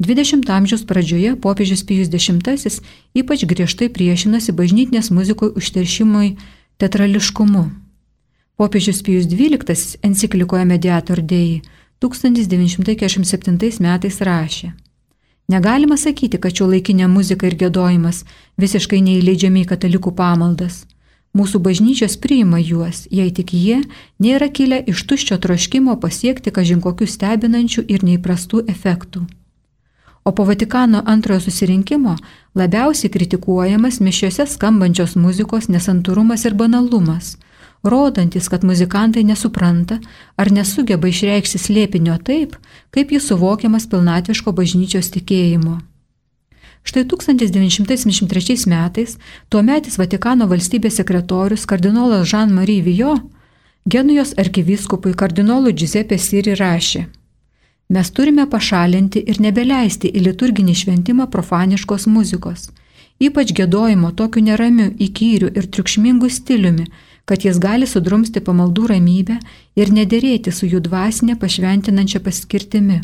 XX 0.00 0.48
amžiaus 0.48 0.84
pradžioje 0.88 1.36
popiežius 1.36 1.84
Pijus 1.84 2.08
X 2.08 2.80
ypač 3.14 3.44
griežtai 3.44 3.88
priešinasi 3.92 4.52
bažnytinės 4.52 5.10
muzikoj 5.12 5.52
užteršimui 5.60 6.36
teatrališkumu. 6.80 7.64
Popiežius 8.56 9.02
Pijus 9.04 9.26
XII 9.28 10.00
enciklikoje 10.02 10.64
Mediator 10.64 11.20
Dei 11.20 11.60
1947 12.00 13.80
metais 13.80 14.20
rašė. 14.20 14.72
Negalima 15.50 15.96
sakyti, 15.98 16.38
kad 16.38 16.54
šio 16.54 16.68
laikinė 16.70 17.08
muzika 17.10 17.48
ir 17.48 17.56
gėdojimas 17.58 18.20
visiškai 18.62 19.00
neįleidžiami 19.02 19.64
į 19.64 19.68
katalikų 19.72 20.12
pamaldas. 20.20 20.84
Mūsų 21.34 21.58
bažnyčios 21.64 22.14
priima 22.22 22.60
juos, 22.62 23.00
jei 23.10 23.32
tik 23.34 23.50
jie 23.58 23.80
nėra 24.22 24.46
kilę 24.58 24.78
iš 24.92 25.02
tuščio 25.10 25.40
troškimo 25.42 25.96
pasiekti 26.04 26.54
kažin 26.54 26.78
kokių 26.86 27.10
stebinančių 27.16 27.82
ir 27.96 28.06
neįprastų 28.06 28.62
efektų. 28.76 29.24
O 30.22 30.30
po 30.38 30.46
Vatikano 30.46 31.02
antrojo 31.16 31.42
susirinkimo 31.48 32.14
labiausiai 32.54 33.10
kritikuojamas 33.10 33.98
mišiuose 34.06 34.46
skambančios 34.54 35.18
muzikos 35.18 35.66
nesantūrumas 35.66 36.46
ir 36.46 36.58
banalumas– 36.62 37.34
rodantis, 37.82 38.48
kad 38.48 38.64
muzikantai 38.64 39.24
nesupranta 39.24 40.00
ar 40.36 40.50
nesugeba 40.52 41.08
išreikšti 41.08 41.60
slėpinio 41.60 42.16
taip, 42.24 42.56
kaip 42.90 43.12
jis 43.12 43.28
suvokiamas 43.30 43.86
pilnatviško 43.90 44.52
bažnyčios 44.52 45.12
tikėjimo. 45.14 45.78
Štai 46.82 47.04
1973 47.04 48.66
metais 48.72 49.18
tuometis 49.52 49.98
Vatikano 50.00 50.48
valstybės 50.48 50.96
sekretorius 50.96 51.66
kardinolas 51.68 52.28
Jean-Marie 52.32 52.80
Vijo 52.82 53.18
Genujos 53.84 54.32
arkivyskupui 54.40 55.12
kardinolui 55.12 55.76
Giuseppe 55.76 56.18
Siri 56.18 56.56
rašė 56.56 57.06
Mes 57.90 58.10
turime 58.10 58.44
pašalinti 58.50 59.20
ir 59.32 59.40
nebeleisti 59.42 60.12
į 60.14 60.20
liturginį 60.28 60.74
šventimą 60.78 61.24
profaniškos 61.32 62.04
muzikos, 62.06 62.68
ypač 63.18 63.50
gėdojimo 63.58 64.12
tokiu 64.20 64.44
neramiu, 64.46 64.92
įkyriu 65.06 65.48
ir 65.50 65.66
triukšmingu 65.74 66.30
stiliumi, 66.30 66.86
kad 67.30 67.44
jis 67.46 67.60
gali 67.62 67.86
sudrumsti 67.86 68.40
pamaldų 68.42 68.88
ramybę 68.90 69.36
ir 69.78 69.92
nederėti 69.94 70.50
su 70.50 70.66
jų 70.66 70.80
dvasinė 70.82 71.36
pašventinančia 71.38 72.18
paskirtimi. 72.24 72.96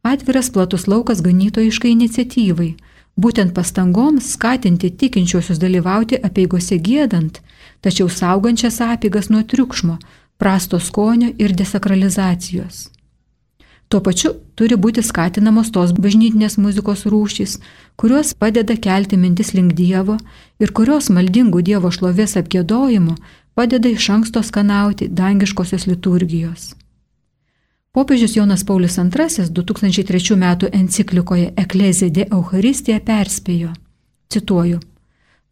Atviras 0.00 0.48
platus 0.54 0.86
laukas 0.88 1.20
ganytojiškai 1.26 1.90
iniciatyvai, 1.92 2.70
būtent 3.20 3.52
pastangoms 3.52 4.30
skatinti 4.38 4.88
tikinčiuosius 5.02 5.60
dalyvauti 5.60 6.22
apieigose 6.24 6.80
gėdant, 6.88 7.42
tačiau 7.84 8.08
saugančias 8.08 8.80
apėgas 8.88 9.28
nuo 9.28 9.44
triukšmo, 9.44 9.98
prasto 10.40 10.80
skonio 10.80 11.28
ir 11.36 11.52
desakralizacijos. 11.52 12.93
Tuo 13.88 14.00
pačiu 14.00 14.32
turi 14.58 14.76
būti 14.80 15.02
skatinamos 15.04 15.70
tos 15.74 15.92
bažnytinės 15.92 16.56
muzikos 16.58 17.04
rūšys, 17.10 17.58
kurios 18.00 18.32
padeda 18.34 18.76
kelti 18.76 19.18
mintis 19.20 19.52
link 19.54 19.74
Dievo 19.78 20.16
ir 20.58 20.72
kurios 20.72 21.10
maldingų 21.14 21.62
Dievo 21.62 21.90
šlovės 21.94 22.36
apgėdojimu 22.40 23.16
padeda 23.54 23.88
iš 23.88 24.08
anksto 24.16 24.42
skanauti 24.42 25.08
dangiškosios 25.08 25.86
liturgijos. 25.86 26.72
Popiežius 27.94 28.36
Jonas 28.36 28.64
Paulius 28.64 28.98
II 28.98 29.44
2003 29.54 30.34
m. 30.34 30.46
enciklikoje 30.72 31.52
Eklezė 31.56 32.08
de 32.10 32.24
Euharistija 32.26 32.98
perspėjo, 32.98 33.70
cituoju, 34.28 34.80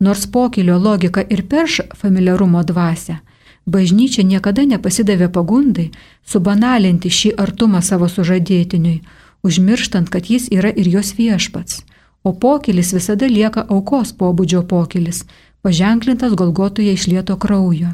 nors 0.01 0.27
pokilio 0.27 0.79
logika 0.79 1.23
ir 1.31 1.45
perš 1.47 1.81
familiarumo 1.95 2.64
dvasę, 2.66 3.21
Bažnyčia 3.66 4.25
niekada 4.27 4.64
nepasidavė 4.66 5.29
pagundai 5.31 5.90
subanalinti 6.27 7.11
šį 7.11 7.37
artumą 7.38 7.83
savo 7.83 8.09
sužadėtiniui, 8.11 9.03
užmirštant, 9.46 10.11
kad 10.11 10.27
jis 10.27 10.48
yra 10.51 10.70
ir 10.75 10.88
jos 10.90 11.14
viešpats. 11.18 11.85
O 12.22 12.33
pokylis 12.33 12.92
visada 12.94 13.27
lieka 13.27 13.66
aukos 13.68 14.12
pobūdžio 14.18 14.62
pokylis, 14.66 15.25
paženklintas 15.62 16.35
Golgotoje 16.35 16.94
išlieto 16.94 17.37
kraujo. 17.38 17.90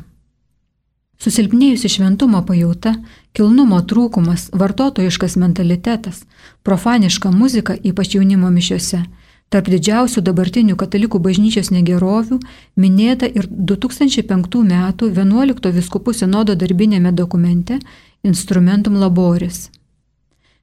Susilpnėjusi 1.19 1.89
šventumo 1.91 2.45
pajauta, 2.47 2.95
kilnumo 3.35 3.81
trūkumas, 3.83 4.49
vartotojiškas 4.55 5.35
mentalitetas, 5.37 6.23
profaniška 6.63 7.33
muzika, 7.35 7.75
ypač 7.75 8.15
jaunimo 8.15 8.53
mišiuose, 8.55 9.03
Tarp 9.49 9.71
didžiausių 9.73 10.21
dabartinių 10.21 10.77
katalikų 10.77 11.19
bažnyčios 11.25 11.71
negerovių 11.73 12.37
minėta 12.77 13.29
ir 13.29 13.49
2005 13.49 14.61
m. 14.61 14.83
11 15.01 15.73
viskupų 15.79 16.13
sinodo 16.13 16.55
darbinėme 16.55 17.13
dokumente 17.17 17.79
instrumentum 18.23 18.99
laboris. 19.01 19.71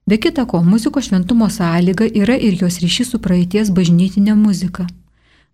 Be 0.06 0.20
kita 0.22 0.46
ko, 0.46 0.62
muzikos 0.62 1.10
šventumo 1.10 1.50
sąlyga 1.50 2.06
yra 2.06 2.36
ir 2.38 2.62
jos 2.62 2.78
ryšys 2.84 3.10
su 3.16 3.20
praeities 3.20 3.72
bažnytinė 3.74 4.36
muzika. 4.38 4.86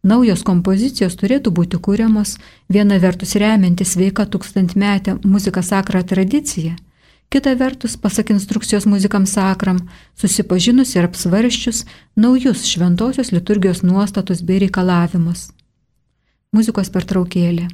Naujos 0.04 0.44
kompozicijos 0.44 1.16
turėtų 1.16 1.54
būti 1.56 1.80
kūriamos 1.80 2.36
viena 2.68 2.98
vertus 3.00 3.38
remiantis 3.40 3.94
sveika 3.96 4.26
tūkstantmetę 4.26 5.22
muziką 5.24 5.64
sakrą 5.64 6.02
tradiciją, 6.04 6.74
kita 7.32 7.54
vertus, 7.56 7.96
pasak 7.96 8.30
instrukcijos 8.36 8.86
muzikam 8.86 9.26
sakram, 9.26 9.80
susipažinus 10.20 10.92
ir 10.98 11.08
apsvarščius 11.08 11.86
naujus 12.20 12.66
šventosios 12.68 13.32
liturgijos 13.32 13.86
nuostatus 13.88 14.44
bei 14.44 14.60
reikalavimus. 14.66 15.48
Muzikos 16.52 16.92
pertraukėlė. 16.92 17.70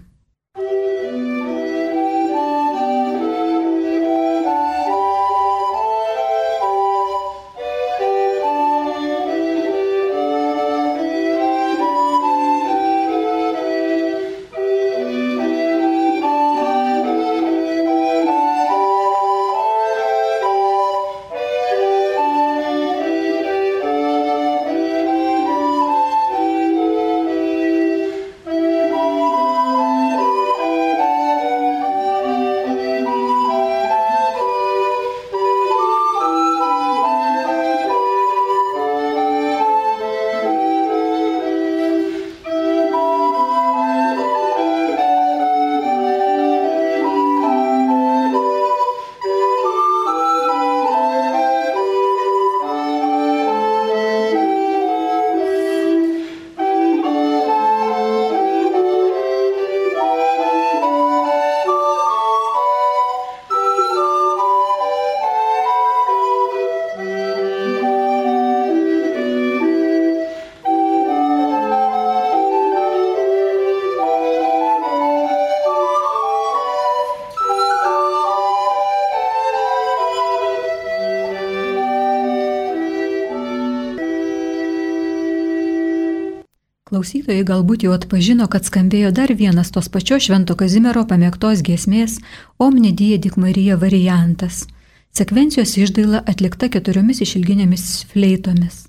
Klausytojai 86.97 87.43
galbūt 87.45 87.83
jau 87.85 87.91
atpažino, 87.93 88.47
kad 88.49 88.65
skambėjo 88.65 89.11
dar 89.13 89.29
vienas 89.37 89.67
tos 89.69 89.85
pačios 89.93 90.23
Švento 90.25 90.55
Kazimiero 90.57 91.03
pamėgtos 91.05 91.59
giesmės 91.61 92.15
Omnidija 92.57 93.19
Dik 93.21 93.35
Marija 93.37 93.75
variantas. 93.77 94.63
Sekvencijos 95.13 95.75
išdaila 95.77 96.23
atlikta 96.25 96.71
keturiomis 96.73 97.21
išilginėmis 97.21 97.85
fleitomis. 98.09 98.79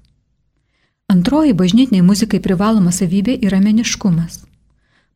Antroji 1.12 1.52
bažnytiniai 1.52 2.06
muzikai 2.08 2.40
privaloma 2.40 2.96
savybė 2.96 3.36
yra 3.44 3.60
meniškumas. 3.60 4.40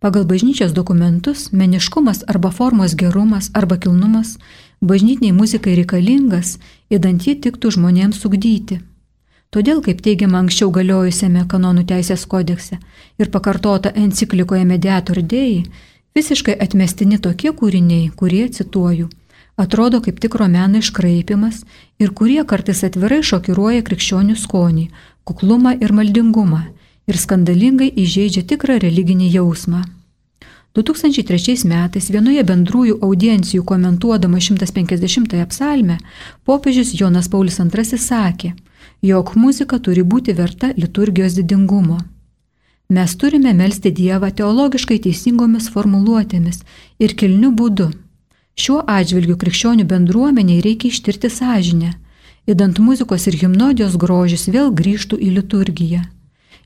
Pagal 0.05 0.29
bažnyčios 0.29 0.77
dokumentus 0.77 1.49
meniškumas 1.49 2.27
arba 2.29 2.53
formos 2.53 2.93
gerumas 2.93 3.49
arba 3.57 3.81
kilnumas 3.81 4.37
bažnytiniai 4.85 5.33
muzikai 5.33 5.81
reikalingas, 5.81 6.59
įdant 6.93 7.25
jį 7.25 7.41
tiktų 7.41 7.73
žmonėms 7.79 8.21
sugdyti. 8.21 8.83
Todėl, 9.53 9.83
kaip 9.85 9.99
teigiama 10.01 10.39
anksčiau 10.41 10.71
galiojusiame 10.73 11.43
kanonų 11.45 11.83
teisės 11.91 12.23
kodekse 12.25 12.79
ir 13.21 13.29
pakartota 13.35 13.91
enciklikoje 14.03 14.65
Mediator 14.65 15.21
Dei, 15.21 15.67
visiškai 16.17 16.55
atmestini 16.67 17.19
tokie 17.21 17.53
kūriniai, 17.59 18.07
kurie, 18.17 18.47
cituoju, 18.49 19.11
atrodo 19.61 20.01
kaip 20.01 20.23
tikro 20.25 20.49
meno 20.49 20.81
iškraipimas 20.81 21.67
ir 22.01 22.15
kurie 22.17 22.41
kartais 22.49 22.81
atvirai 22.89 23.21
šokiruoja 23.21 23.85
krikščionių 23.85 24.39
skonį, 24.41 24.87
kuklumą 25.29 25.77
ir 25.85 25.93
maldingumą 26.01 26.63
ir 27.05 27.21
skandalingai 27.21 27.93
įžeidžia 27.93 28.47
tikrą 28.49 28.81
religinį 28.81 29.29
jausmą. 29.37 29.85
2003 30.73 31.69
metais 31.69 32.09
vienoje 32.09 32.41
bendrųjų 32.49 33.03
audiencijų 33.05 33.69
komentuodama 33.69 34.41
150-ąją 34.41 35.47
psalmę 35.53 35.99
popiežius 36.49 36.97
Jonas 36.97 37.29
Paulius 37.29 37.61
II 37.61 37.99
sakė, 38.01 38.55
jog 39.03 39.33
muzika 39.35 39.79
turi 39.83 40.03
būti 40.07 40.35
verta 40.39 40.71
liturgijos 40.77 41.35
didingumo. 41.35 41.99
Mes 42.93 43.15
turime 43.19 43.53
melstį 43.57 43.91
Dievą 43.99 44.29
teologiškai 44.39 44.99
teisingomis 45.07 45.69
formuluotėmis 45.75 46.61
ir 47.03 47.15
kilniu 47.19 47.51
būdu. 47.59 47.89
Šiuo 48.55 48.83
atžvilgiu 48.95 49.39
krikščionių 49.41 49.87
bendruomeniai 49.91 50.61
reikia 50.63 50.93
ištirti 50.93 51.31
sąžinę, 51.33 51.95
įdant 52.47 52.79
muzikos 52.79 53.27
ir 53.27 53.39
himnodijos 53.43 53.97
grožis 53.97 54.47
vėl 54.55 54.71
grįžtų 54.71 55.19
į 55.19 55.33
liturgiją. 55.39 56.05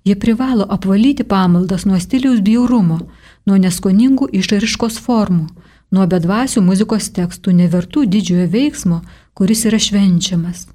Jie 0.06 0.14
privalo 0.22 0.66
apvalyti 0.76 1.24
pamaldas 1.24 1.86
nuo 1.86 1.98
stiliaus 2.02 2.42
bjaurumo, 2.42 3.00
nuo 3.46 3.56
neskoningų 3.62 4.28
išraiškos 4.40 5.00
formų, 5.06 5.48
nuo 5.90 6.06
bedvasių 6.10 6.62
muzikos 6.68 7.10
tekstų 7.16 7.56
nevertų 7.62 8.06
didžiojo 8.12 8.46
veiksmo, 8.50 9.02
kuris 9.34 9.64
yra 9.70 9.80
švenčiamas. 9.82 10.66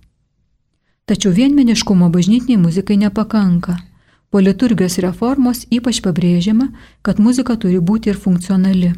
Tačiau 1.06 1.34
vienmeniškumo 1.34 2.10
bažnytiniai 2.10 2.62
muzikai 2.62 2.98
nepakanka. 2.98 3.78
Po 4.30 4.40
liturgijos 4.40 4.98
reformos 5.04 5.66
ypač 5.70 6.00
pabrėžiama, 6.06 6.70
kad 7.02 7.20
muzika 7.20 7.58
turi 7.60 7.80
būti 7.80 8.14
ir 8.14 8.20
funkcionali. 8.20 8.94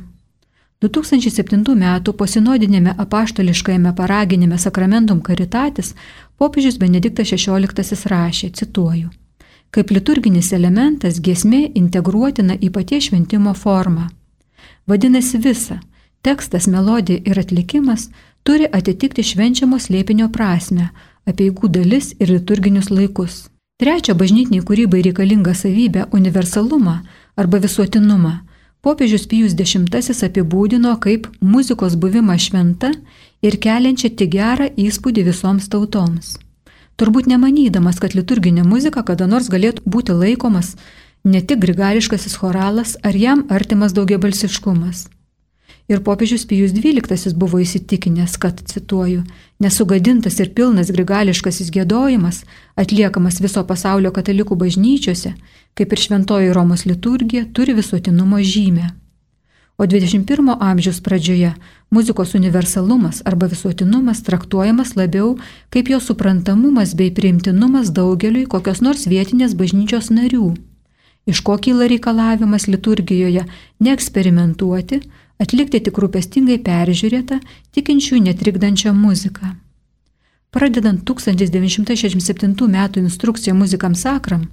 2007 0.83 1.63
m. 1.71 2.13
posinodinėme 2.17 2.93
apaštališkajame 2.99 3.93
paraginėme 3.95 4.57
Sakramentum 4.59 5.21
Karitatis 5.21 5.93
popiežius 6.37 6.77
Benediktas 6.77 7.31
XVI 7.31 8.09
rašė, 8.11 8.49
cituoju, 8.51 9.09
kaip 9.71 9.91
liturginis 9.95 10.51
elementas 10.53 11.21
giesmė 11.23 11.71
integruotina 11.73 12.59
į 12.59 12.71
paties 12.75 13.07
šventimo 13.07 13.53
formą. 13.53 14.09
Vadinasi 14.85 15.39
visa- 15.39 15.79
tekstas, 16.25 16.67
melodija 16.67 17.21
ir 17.25 17.39
atlikimas 17.39 18.09
turi 18.43 18.67
atitikti 18.67 19.23
švenčiamo 19.23 19.79
slėpinio 19.79 20.27
prasme, 20.31 20.89
apieigų 21.29 21.69
dalis 21.69 22.13
ir 22.19 22.29
liturginius 22.29 22.89
laikus. 22.91 23.47
Trečia 23.81 24.13
bažnytiniai 24.13 24.63
kūrybai 24.63 25.01
reikalinga 25.07 25.53
savybė- 25.57 26.05
universalumą 26.17 27.01
arba 27.35 27.59
visuotinumą. 27.59 28.33
Popiežius 28.81 29.27
Pijus 29.27 29.53
X 29.53 30.23
apibūdino 30.23 30.99
kaip 30.99 31.27
muzikos 31.41 31.95
buvimą 31.95 32.35
šventa 32.37 32.91
ir 33.41 33.57
keliančią 33.57 34.15
tik 34.15 34.29
gerą 34.31 34.69
įspūdį 34.75 35.23
visoms 35.23 35.67
tautoms. 35.69 36.37
Turbūt 36.97 37.25
nemanydamas, 37.25 37.99
kad 37.99 38.13
liturginė 38.13 38.63
muzika 38.63 39.03
kada 39.03 39.25
nors 39.25 39.49
galėtų 39.49 39.81
būti 39.85 40.13
laikomas 40.13 40.75
ne 41.23 41.41
tik 41.41 41.59
grigališkasis 41.59 42.35
choralas 42.37 42.97
ar 43.03 43.15
jam 43.15 43.45
artimas 43.49 43.93
daugiabalsiškumas. 43.93 45.07
Ir 45.91 45.99
popiežius 45.99 46.45
Pijus 46.47 46.71
XII 46.71 47.33
buvo 47.35 47.59
įsitikinęs, 47.59 48.37
kad, 48.39 48.61
cituoju, 48.71 49.25
nesugadintas 49.59 50.39
ir 50.39 50.53
pilnas 50.55 50.91
grigališkasis 50.95 51.73
gėdojimas, 51.75 52.45
atliekamas 52.79 53.41
viso 53.43 53.65
pasaulio 53.67 54.13
katalikų 54.15 54.55
bažnyčiose, 54.55 55.33
kaip 55.75 55.93
ir 55.93 56.03
šventoji 56.07 56.53
Romos 56.55 56.87
liturgija, 56.87 57.49
turi 57.51 57.75
visuotinumo 57.75 58.39
žymę. 58.39 58.93
O 59.77 59.85
21 59.85 60.55
amžiaus 60.61 61.01
pradžioje 61.01 61.55
muzikos 61.89 62.35
universalumas 62.35 63.21
arba 63.25 63.47
visuotinumas 63.49 64.21
traktuojamas 64.23 64.95
labiau 64.95 65.33
kaip 65.73 65.89
jo 65.89 65.99
suprantamumas 65.99 66.93
bei 66.95 67.09
priimtinumas 67.11 67.89
daugeliui 67.89 68.45
kokios 68.45 68.83
nors 68.85 69.07
vietinės 69.09 69.57
bažnyčios 69.57 70.11
narių. 70.13 70.53
Iš 71.25 71.41
ko 71.41 71.57
kyla 71.57 71.89
reikalavimas 71.89 72.67
liturgijoje 72.69 73.47
neeksperimentuoti, 73.79 75.01
atlikti 75.41 75.81
tik 75.83 75.97
rūpestingai 75.99 76.59
peržiūrėtą, 76.65 77.39
tikinčių 77.75 78.21
netrikdančią 78.27 78.93
muziką. 78.93 79.55
Pradedant 80.53 81.01
1967 81.05 82.55
m. 82.67 82.89
instrukciją 82.95 83.55
muzikam 83.55 83.95
sakram, 83.95 84.45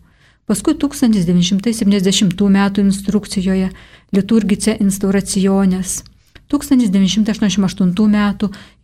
paskui 0.46 0.74
1970 0.74 2.46
m. 2.46 2.60
instrukcijoje 2.84 3.68
liturgice 4.12 4.76
instauracionės, 4.80 6.02
1988 6.50 8.14
m. 8.14 8.34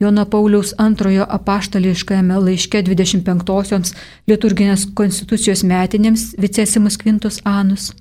Jono 0.01 0.25
Pauliaus 0.25 0.75
antrojo 0.79 1.27
apaštališkajame 1.39 2.37
laiške 2.39 2.83
25-osioms 2.87 3.95
liturginės 4.29 4.87
konstitucijos 4.95 5.65
metinėms 5.65 6.35
vicesimus 6.39 7.01
kvintus 7.01 7.41
anus 7.45 7.95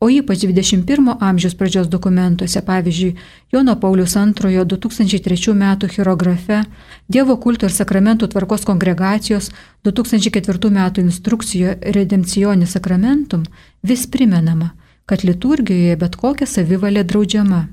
o 0.00 0.08
ypač 0.08 0.44
21 0.48 1.16
amžiaus 1.20 1.54
pradžios 1.54 1.88
dokumentuose, 1.88 2.62
pavyzdžiui, 2.64 3.16
Jono 3.52 3.76
Paulius 3.80 4.16
II 4.16 4.64
2003 4.64 5.52
m. 5.52 5.76
hierografe, 5.88 6.62
Dievo 7.08 7.36
kulto 7.36 7.66
ir 7.68 7.74
sakramentų 7.74 8.30
tvarkos 8.32 8.64
kongregacijos 8.64 9.50
2004 9.84 10.70
m. 10.72 10.80
instrukcijoje 11.04 11.78
Redemptionis 11.92 12.72
sakramentum, 12.72 13.44
vis 13.82 14.06
primenama, 14.06 14.70
kad 15.04 15.24
liturgijoje 15.24 15.96
bet 15.96 16.16
kokia 16.16 16.46
savivalė 16.46 17.04
draudžiama. 17.04 17.66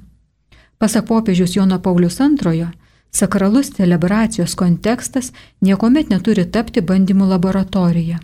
Pasak 0.78 1.08
popiežiaus 1.08 1.56
Jono 1.56 1.80
Paulius 1.80 2.20
II, 2.20 2.68
sakralus 3.12 3.72
celebracijos 3.72 4.56
kontekstas 4.56 5.32
niekuomet 5.62 6.10
neturi 6.10 6.44
tapti 6.46 6.82
bandymų 6.82 7.30
laboratorija. 7.32 8.20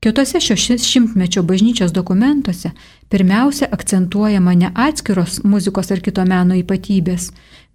Kitose 0.00 0.40
šios 0.40 0.84
šimtmečio 0.84 1.42
bažnyčios 1.42 1.92
dokumentuose 1.92 2.70
pirmiausia 3.08 3.66
akcentuojama 3.70 4.54
ne 4.54 4.70
atskiros 4.74 5.40
muzikos 5.44 5.90
ar 5.90 6.00
kito 6.00 6.24
meno 6.24 6.56
ypatybės, 6.56 7.26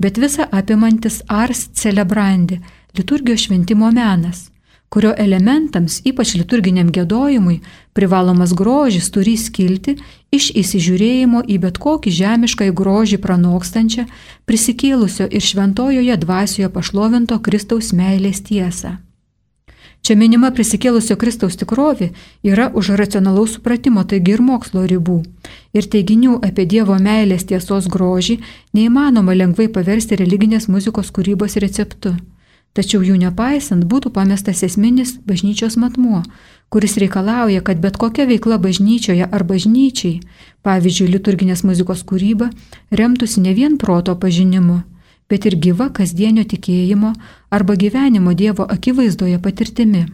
bet 0.02 0.18
visa 0.18 0.48
apimantis 0.52 1.20
ars 1.28 1.68
celebrandi, 1.78 2.58
liturgijos 2.98 3.46
šventimo 3.46 3.92
menas, 3.92 4.50
kurio 4.90 5.14
elementams, 5.18 6.00
ypač 6.02 6.34
liturginiam 6.40 6.90
gėdojimui, 6.90 7.60
privalomas 7.94 8.58
grožis 8.58 9.14
turi 9.14 9.38
skilti 9.38 10.00
iš 10.34 10.50
įsižiūrėjimo 10.66 11.46
į 11.46 11.62
bet 11.62 11.78
kokį 11.78 12.18
žemišką 12.24 12.72
į 12.72 12.78
grožį 12.82 13.22
pranokstančią, 13.22 14.10
prisikėlusio 14.50 15.30
ir 15.30 15.46
šventojoje 15.46 16.18
dvasioje 16.26 16.74
pašlovinto 16.74 17.38
Kristaus 17.46 17.94
meilės 17.94 18.42
tiesą. 18.50 18.98
Čia 20.06 20.14
minima 20.14 20.52
prisikėlusio 20.54 21.16
Kristaus 21.18 21.56
tikrovė 21.58 22.12
yra 22.46 22.68
už 22.78 22.92
racionalaus 23.00 23.56
supratimo, 23.56 24.04
taigi 24.06 24.36
ir 24.36 24.44
mokslo 24.46 24.84
ribų. 24.86 25.16
Ir 25.74 25.88
teiginių 25.90 26.36
apie 26.46 26.68
Dievo 26.70 27.00
meilės 27.02 27.48
tiesos 27.50 27.88
grožį 27.90 28.36
neįmanoma 28.78 29.34
lengvai 29.34 29.66
paversti 29.66 30.20
religinės 30.22 30.70
muzikos 30.70 31.10
kūrybos 31.10 31.58
receptu. 31.64 32.14
Tačiau 32.78 33.02
jų 33.02 33.18
nepaisant 33.18 33.90
būtų 33.90 34.14
pamestas 34.14 34.62
esminis 34.68 35.16
bažnyčios 35.26 35.74
matmuo, 35.82 36.22
kuris 36.70 37.00
reikalauja, 37.02 37.66
kad 37.66 37.82
bet 37.82 37.98
kokia 37.98 38.30
veikla 38.30 38.62
bažnyčioje 38.62 39.26
ar 39.26 39.44
bažnyčiai, 39.50 40.20
pavyzdžiui, 40.62 41.16
liturginės 41.18 41.66
muzikos 41.66 42.06
kūryba, 42.06 42.52
remtųsi 42.94 43.42
ne 43.42 43.58
vien 43.58 43.82
proto 43.82 44.14
pažinimu, 44.14 44.84
bet 45.30 45.46
ir 45.46 45.58
gyva 45.62 45.90
kasdienio 45.94 46.44
tikėjimo 46.46 47.14
arba 47.50 47.76
gyvenimo 47.76 48.34
Dievo 48.34 48.66
akivaizdoje 48.70 49.40
patirtimi. 49.42 50.06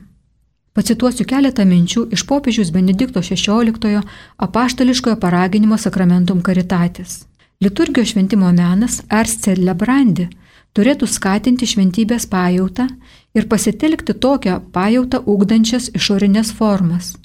Pacituosiu 0.72 1.26
keletą 1.28 1.66
minčių 1.68 2.06
iš 2.16 2.24
popiežiaus 2.28 2.72
Benedikto 2.72 3.20
XVI 3.20 4.04
apaštališkojo 4.38 5.18
paraginimo 5.20 5.78
sakramentum 5.78 6.42
karitatis. 6.42 7.26
Liturgijos 7.62 8.14
šventimo 8.14 8.52
menas 8.56 9.02
Ars 9.10 9.36
Celebrandi 9.44 10.30
turėtų 10.74 11.08
skatinti 11.12 11.68
šventybės 11.68 12.26
pajautą 12.32 12.88
ir 13.36 13.50
pasitelkti 13.52 14.16
tokią 14.16 14.62
pajautą 14.72 15.20
ugdančias 15.28 15.92
išorinės 15.94 16.56
formas. 16.56 17.18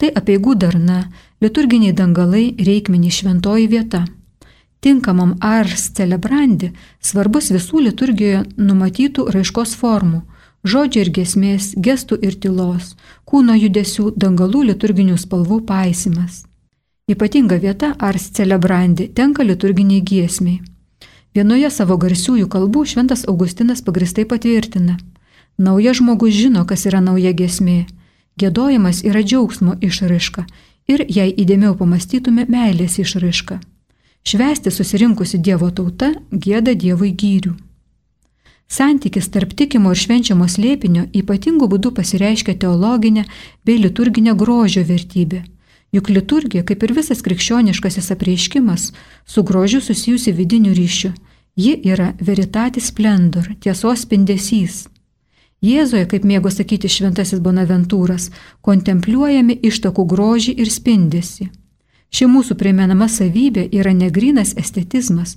Tai 0.00 0.08
apieigų 0.18 0.56
darna, 0.58 1.04
liturginiai 1.44 1.92
dangalai, 1.92 2.54
reikmeniai 2.58 3.12
šventoji 3.12 3.68
vieta 3.70 4.06
tinkamam 4.84 5.34
ars 5.40 5.88
celebrandi 5.96 6.70
svarbus 7.00 7.50
visų 7.54 7.80
liturgijoje 7.86 8.42
numatytų 8.68 9.26
raiškos 9.34 9.72
formų- 9.80 10.20
žodžių 10.72 11.00
ir 11.04 11.10
gesmės, 11.18 11.64
gestų 11.86 12.18
ir 12.26 12.34
tylos, 12.42 12.94
kūno 13.28 13.54
judesių, 13.64 14.12
dangalų 14.16 14.60
liturginių 14.70 15.16
spalvų 15.24 15.58
paisimas. 15.70 16.44
Ypatinga 17.08 17.56
vieta 17.60 17.94
ars 17.98 18.30
celebrandi 18.36 19.08
tenka 19.08 19.42
liturginiai 19.42 20.02
giesmiai. 20.10 20.60
Vienoje 21.34 21.70
savo 21.70 21.96
garsiųjų 21.96 22.46
kalbų 22.48 22.84
Šventas 22.86 23.24
Augustinas 23.28 23.82
pagristai 23.82 24.24
patvirtina. 24.24 24.96
Naujas 25.58 25.96
žmogus 25.96 26.34
žino, 26.34 26.64
kas 26.64 26.86
yra 26.86 27.00
nauja 27.00 27.32
giesmė. 27.32 27.86
Gėdojimas 28.40 29.04
yra 29.04 29.20
džiaugsmo 29.22 29.76
išraiška 29.80 30.46
ir 30.88 31.04
jei 31.08 31.30
įdėmiau 31.42 31.74
pamastytume 31.78 32.46
meilės 32.48 32.98
išraiška. 32.98 33.60
Švesti 34.24 34.70
susirinkusi 34.72 35.38
Dievo 35.38 35.66
tauta 35.70 36.14
gėda 36.32 36.72
Dievui 36.72 37.10
gyrių. 37.12 37.50
Santykis 38.72 39.26
tarp 39.28 39.50
tikimo 39.52 39.90
ir 39.92 39.98
švenčiamo 40.00 40.46
slėpinio 40.48 41.02
ypatingų 41.12 41.66
būdų 41.68 41.90
pasireiškia 41.98 42.54
teologinė 42.62 43.26
bei 43.68 43.76
liturginė 43.82 44.32
grožio 44.40 44.80
vertybė. 44.88 45.42
Juk 45.92 46.08
liturgija, 46.08 46.64
kaip 46.64 46.82
ir 46.82 46.94
visas 46.96 47.20
krikščioniškasis 47.22 48.08
apreiškimas, 48.14 48.86
su 49.26 49.44
grožiu 49.44 49.82
susijusi 49.84 50.32
vidiniu 50.32 50.72
ryšiu. 50.74 51.12
Ji 51.54 51.74
yra 51.84 52.14
veritatis 52.18 52.88
splendor, 52.90 53.50
tiesos 53.60 54.06
spindesys. 54.06 54.86
Jėzoje, 55.60 56.08
kaip 56.08 56.24
mėgo 56.24 56.50
sakyti 56.50 56.88
šventasis 56.88 57.44
Bonaventūras, 57.44 58.30
kontempliuojami 58.64 59.60
ištakų 59.68 60.08
grožį 60.14 60.56
ir 60.64 60.72
spindesi. 60.72 61.50
Ši 62.14 62.28
mūsų 62.30 62.54
primenama 62.54 63.08
savybė 63.10 63.64
yra 63.74 63.90
negrinas 63.90 64.52
estetizmas, 64.60 65.32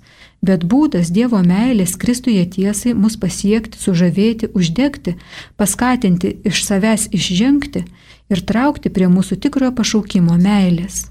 bet 0.45 0.61
būdas 0.61 1.09
Dievo 1.09 1.39
meilės 1.41 1.95
Kristuje 1.97 2.43
tiesai 2.45 2.93
mus 2.93 3.15
pasiekti, 3.17 3.79
sužavėti, 3.81 4.51
uždegti, 4.53 5.15
paskatinti 5.57 6.35
iš 6.45 6.61
savęs 6.67 7.07
išžengti 7.17 7.81
ir 8.29 8.43
traukti 8.51 8.93
prie 8.93 9.09
mūsų 9.09 9.39
tikrojo 9.41 9.73
pašaukimo 9.79 10.37
meilės. 10.37 11.07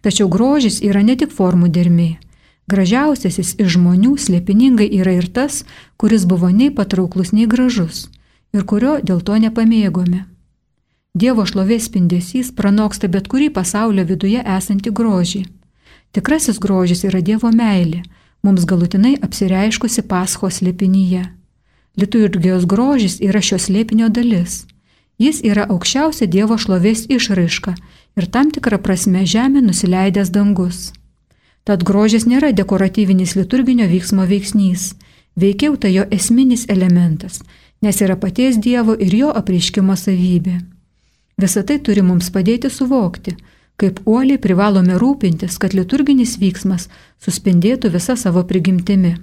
Tačiau 0.00 0.30
grožis 0.32 0.80
yra 0.80 1.04
ne 1.04 1.18
tik 1.20 1.34
formų 1.36 1.68
dermė. 1.68 2.16
Gražiausiasis 2.72 3.52
iš 3.60 3.74
žmonių 3.76 4.16
slėpiningai 4.16 4.88
yra 5.02 5.18
ir 5.20 5.28
tas, 5.28 5.66
kuris 6.00 6.24
buvo 6.24 6.48
nei 6.48 6.72
patrauklus, 6.72 7.36
nei 7.36 7.44
gražus 7.44 8.06
ir 8.56 8.64
kurio 8.64 8.96
dėl 9.04 9.20
to 9.20 9.36
nepamėgome. 9.44 10.24
Dievo 11.12 11.44
šlovės 11.44 11.90
spindesys 11.90 12.48
pranoksta 12.56 13.08
bet 13.14 13.26
kurį 13.28 13.50
pasaulio 13.52 14.06
viduje 14.08 14.40
esantį 14.40 14.92
grožį. 14.96 15.42
Tikrasis 16.16 16.56
grožis 16.56 17.04
yra 17.04 17.20
Dievo 17.20 17.50
meilė, 17.52 18.00
mums 18.40 18.64
galutinai 18.64 19.18
apsireiškusi 19.20 20.06
paschos 20.08 20.62
lėpinyje. 20.64 21.26
Liturgijos 22.00 22.64
grožis 22.64 23.18
yra 23.20 23.44
šios 23.44 23.68
lėpinio 23.68 24.08
dalis. 24.08 24.64
Jis 25.20 25.44
yra 25.44 25.68
aukščiausia 25.68 26.30
Dievo 26.32 26.56
šlovės 26.56 27.04
išraiška 27.12 27.76
ir 28.16 28.30
tam 28.32 28.48
tikrą 28.48 28.80
prasme 28.80 29.28
žemė 29.28 29.60
nusileidęs 29.68 30.32
dangus. 30.32 30.94
Tad 31.68 31.84
grožis 31.84 32.24
nėra 32.24 32.56
dekoratyvinis 32.56 33.36
liturginio 33.36 33.84
vyksmo 33.84 34.24
veiksnys, 34.24 34.94
veikiau 35.36 35.76
tai 35.76 35.92
jo 35.92 36.08
esminis 36.08 36.64
elementas, 36.72 37.42
nes 37.84 38.00
yra 38.00 38.16
paties 38.16 38.56
Dievo 38.56 38.96
ir 38.96 39.12
jo 39.12 39.28
apreiškimo 39.28 39.92
savybė. 39.92 40.62
Visą 41.42 41.64
tai 41.66 41.80
turi 41.82 42.04
mums 42.06 42.30
padėti 42.30 42.70
suvokti, 42.70 43.34
kaip 43.80 43.98
uoliai 44.06 44.38
privalome 44.38 44.94
rūpintis, 45.00 45.58
kad 45.58 45.74
liturginis 45.74 46.36
vyksmas 46.38 46.86
suspindėtų 47.24 47.90
visą 47.96 48.14
savo 48.20 48.44
prigimtimi. 48.46 49.16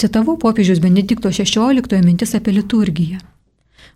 Citavau 0.00 0.38
popiežius 0.40 0.80
Benedikto 0.80 1.28
XVI 1.28 2.00
mintis 2.06 2.34
apie 2.34 2.56
liturgiją. 2.56 3.20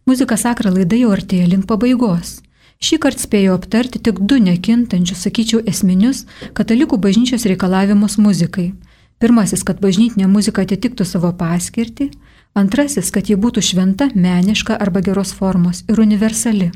Muzika 0.07 0.37
sakra 0.37 0.71
laida 0.71 0.99
jau 1.01 1.09
artėja 1.15 1.49
link 1.51 1.67
pabaigos. 1.67 2.37
Šį 2.79 2.99
kartą 3.03 3.25
spėjau 3.25 3.57
aptarti 3.57 3.99
tik 3.99 4.21
du 4.21 4.37
nekintančius, 4.39 5.25
sakyčiau, 5.25 5.63
esminius 5.67 6.27
katalikų 6.55 7.01
bažnyčios 7.01 7.49
reikalavimus 7.49 8.19
muzikai. 8.21 8.75
Pirmasis, 9.19 9.65
kad 9.65 9.81
bažnytinė 9.81 10.29
muzika 10.29 10.67
atitiktų 10.67 11.07
savo 11.09 11.33
paskirtį, 11.33 12.11
antrasis, 12.55 13.09
kad 13.11 13.31
ji 13.33 13.39
būtų 13.41 13.65
šventa, 13.65 14.11
meniška 14.15 14.77
arba 14.77 15.01
geros 15.01 15.33
formos 15.33 15.83
ir 15.89 16.05
universali. 16.05 16.71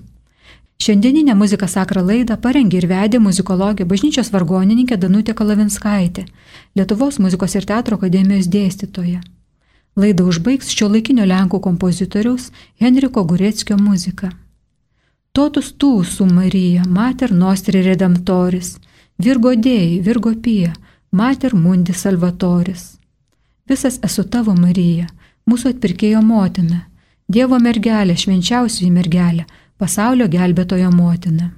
Šiandieninę 0.81 1.35
muziką 1.35 1.67
sakrą 1.69 2.01
laidą 2.09 2.39
parengė 2.41 2.79
ir 2.81 2.87
vedė 2.89 3.19
muzikologė 3.21 3.85
bažnyčios 3.85 4.31
vargonininkė 4.33 4.97
Danutė 4.97 5.35
Kalavinskaitė, 5.37 6.25
Lietuvos 6.79 7.19
muzikos 7.21 7.57
ir 7.59 7.67
teatro 7.69 7.99
akademijos 8.01 8.49
dėstytoja. 8.55 9.21
Laidą 10.01 10.25
užbaigs 10.31 10.73
šio 10.73 10.89
laikinio 10.95 11.27
Lenkų 11.29 11.61
kompozitoriaus 11.67 12.49
Henriko 12.81 13.27
Gureckio 13.29 13.77
muzika. 13.77 14.33
Totus 15.37 15.69
tu 15.77 15.93
su 16.05 16.25
Marija, 16.25 16.89
mater 16.89 17.37
nostri 17.45 17.85
redemptoris, 17.85 18.79
Virgo 19.19 19.53
dėjai, 19.53 20.01
Virgo 20.01 20.33
pija, 20.33 20.73
mater 21.13 21.53
mundi 21.55 21.93
salvatoris. 21.93 22.95
Visas 23.69 24.01
esu 24.03 24.25
tavo 24.25 24.57
Marija, 24.57 25.13
mūsų 25.45 25.77
atpirkėjo 25.77 26.25
motina, 26.25 26.87
Dievo 27.29 27.61
mergelė, 27.63 28.17
švenčiausioji 28.17 28.89
mergelė, 28.91 29.45
pasaulio 29.81 30.29
gelbėtojo 30.29 30.91
motina. 30.93 31.51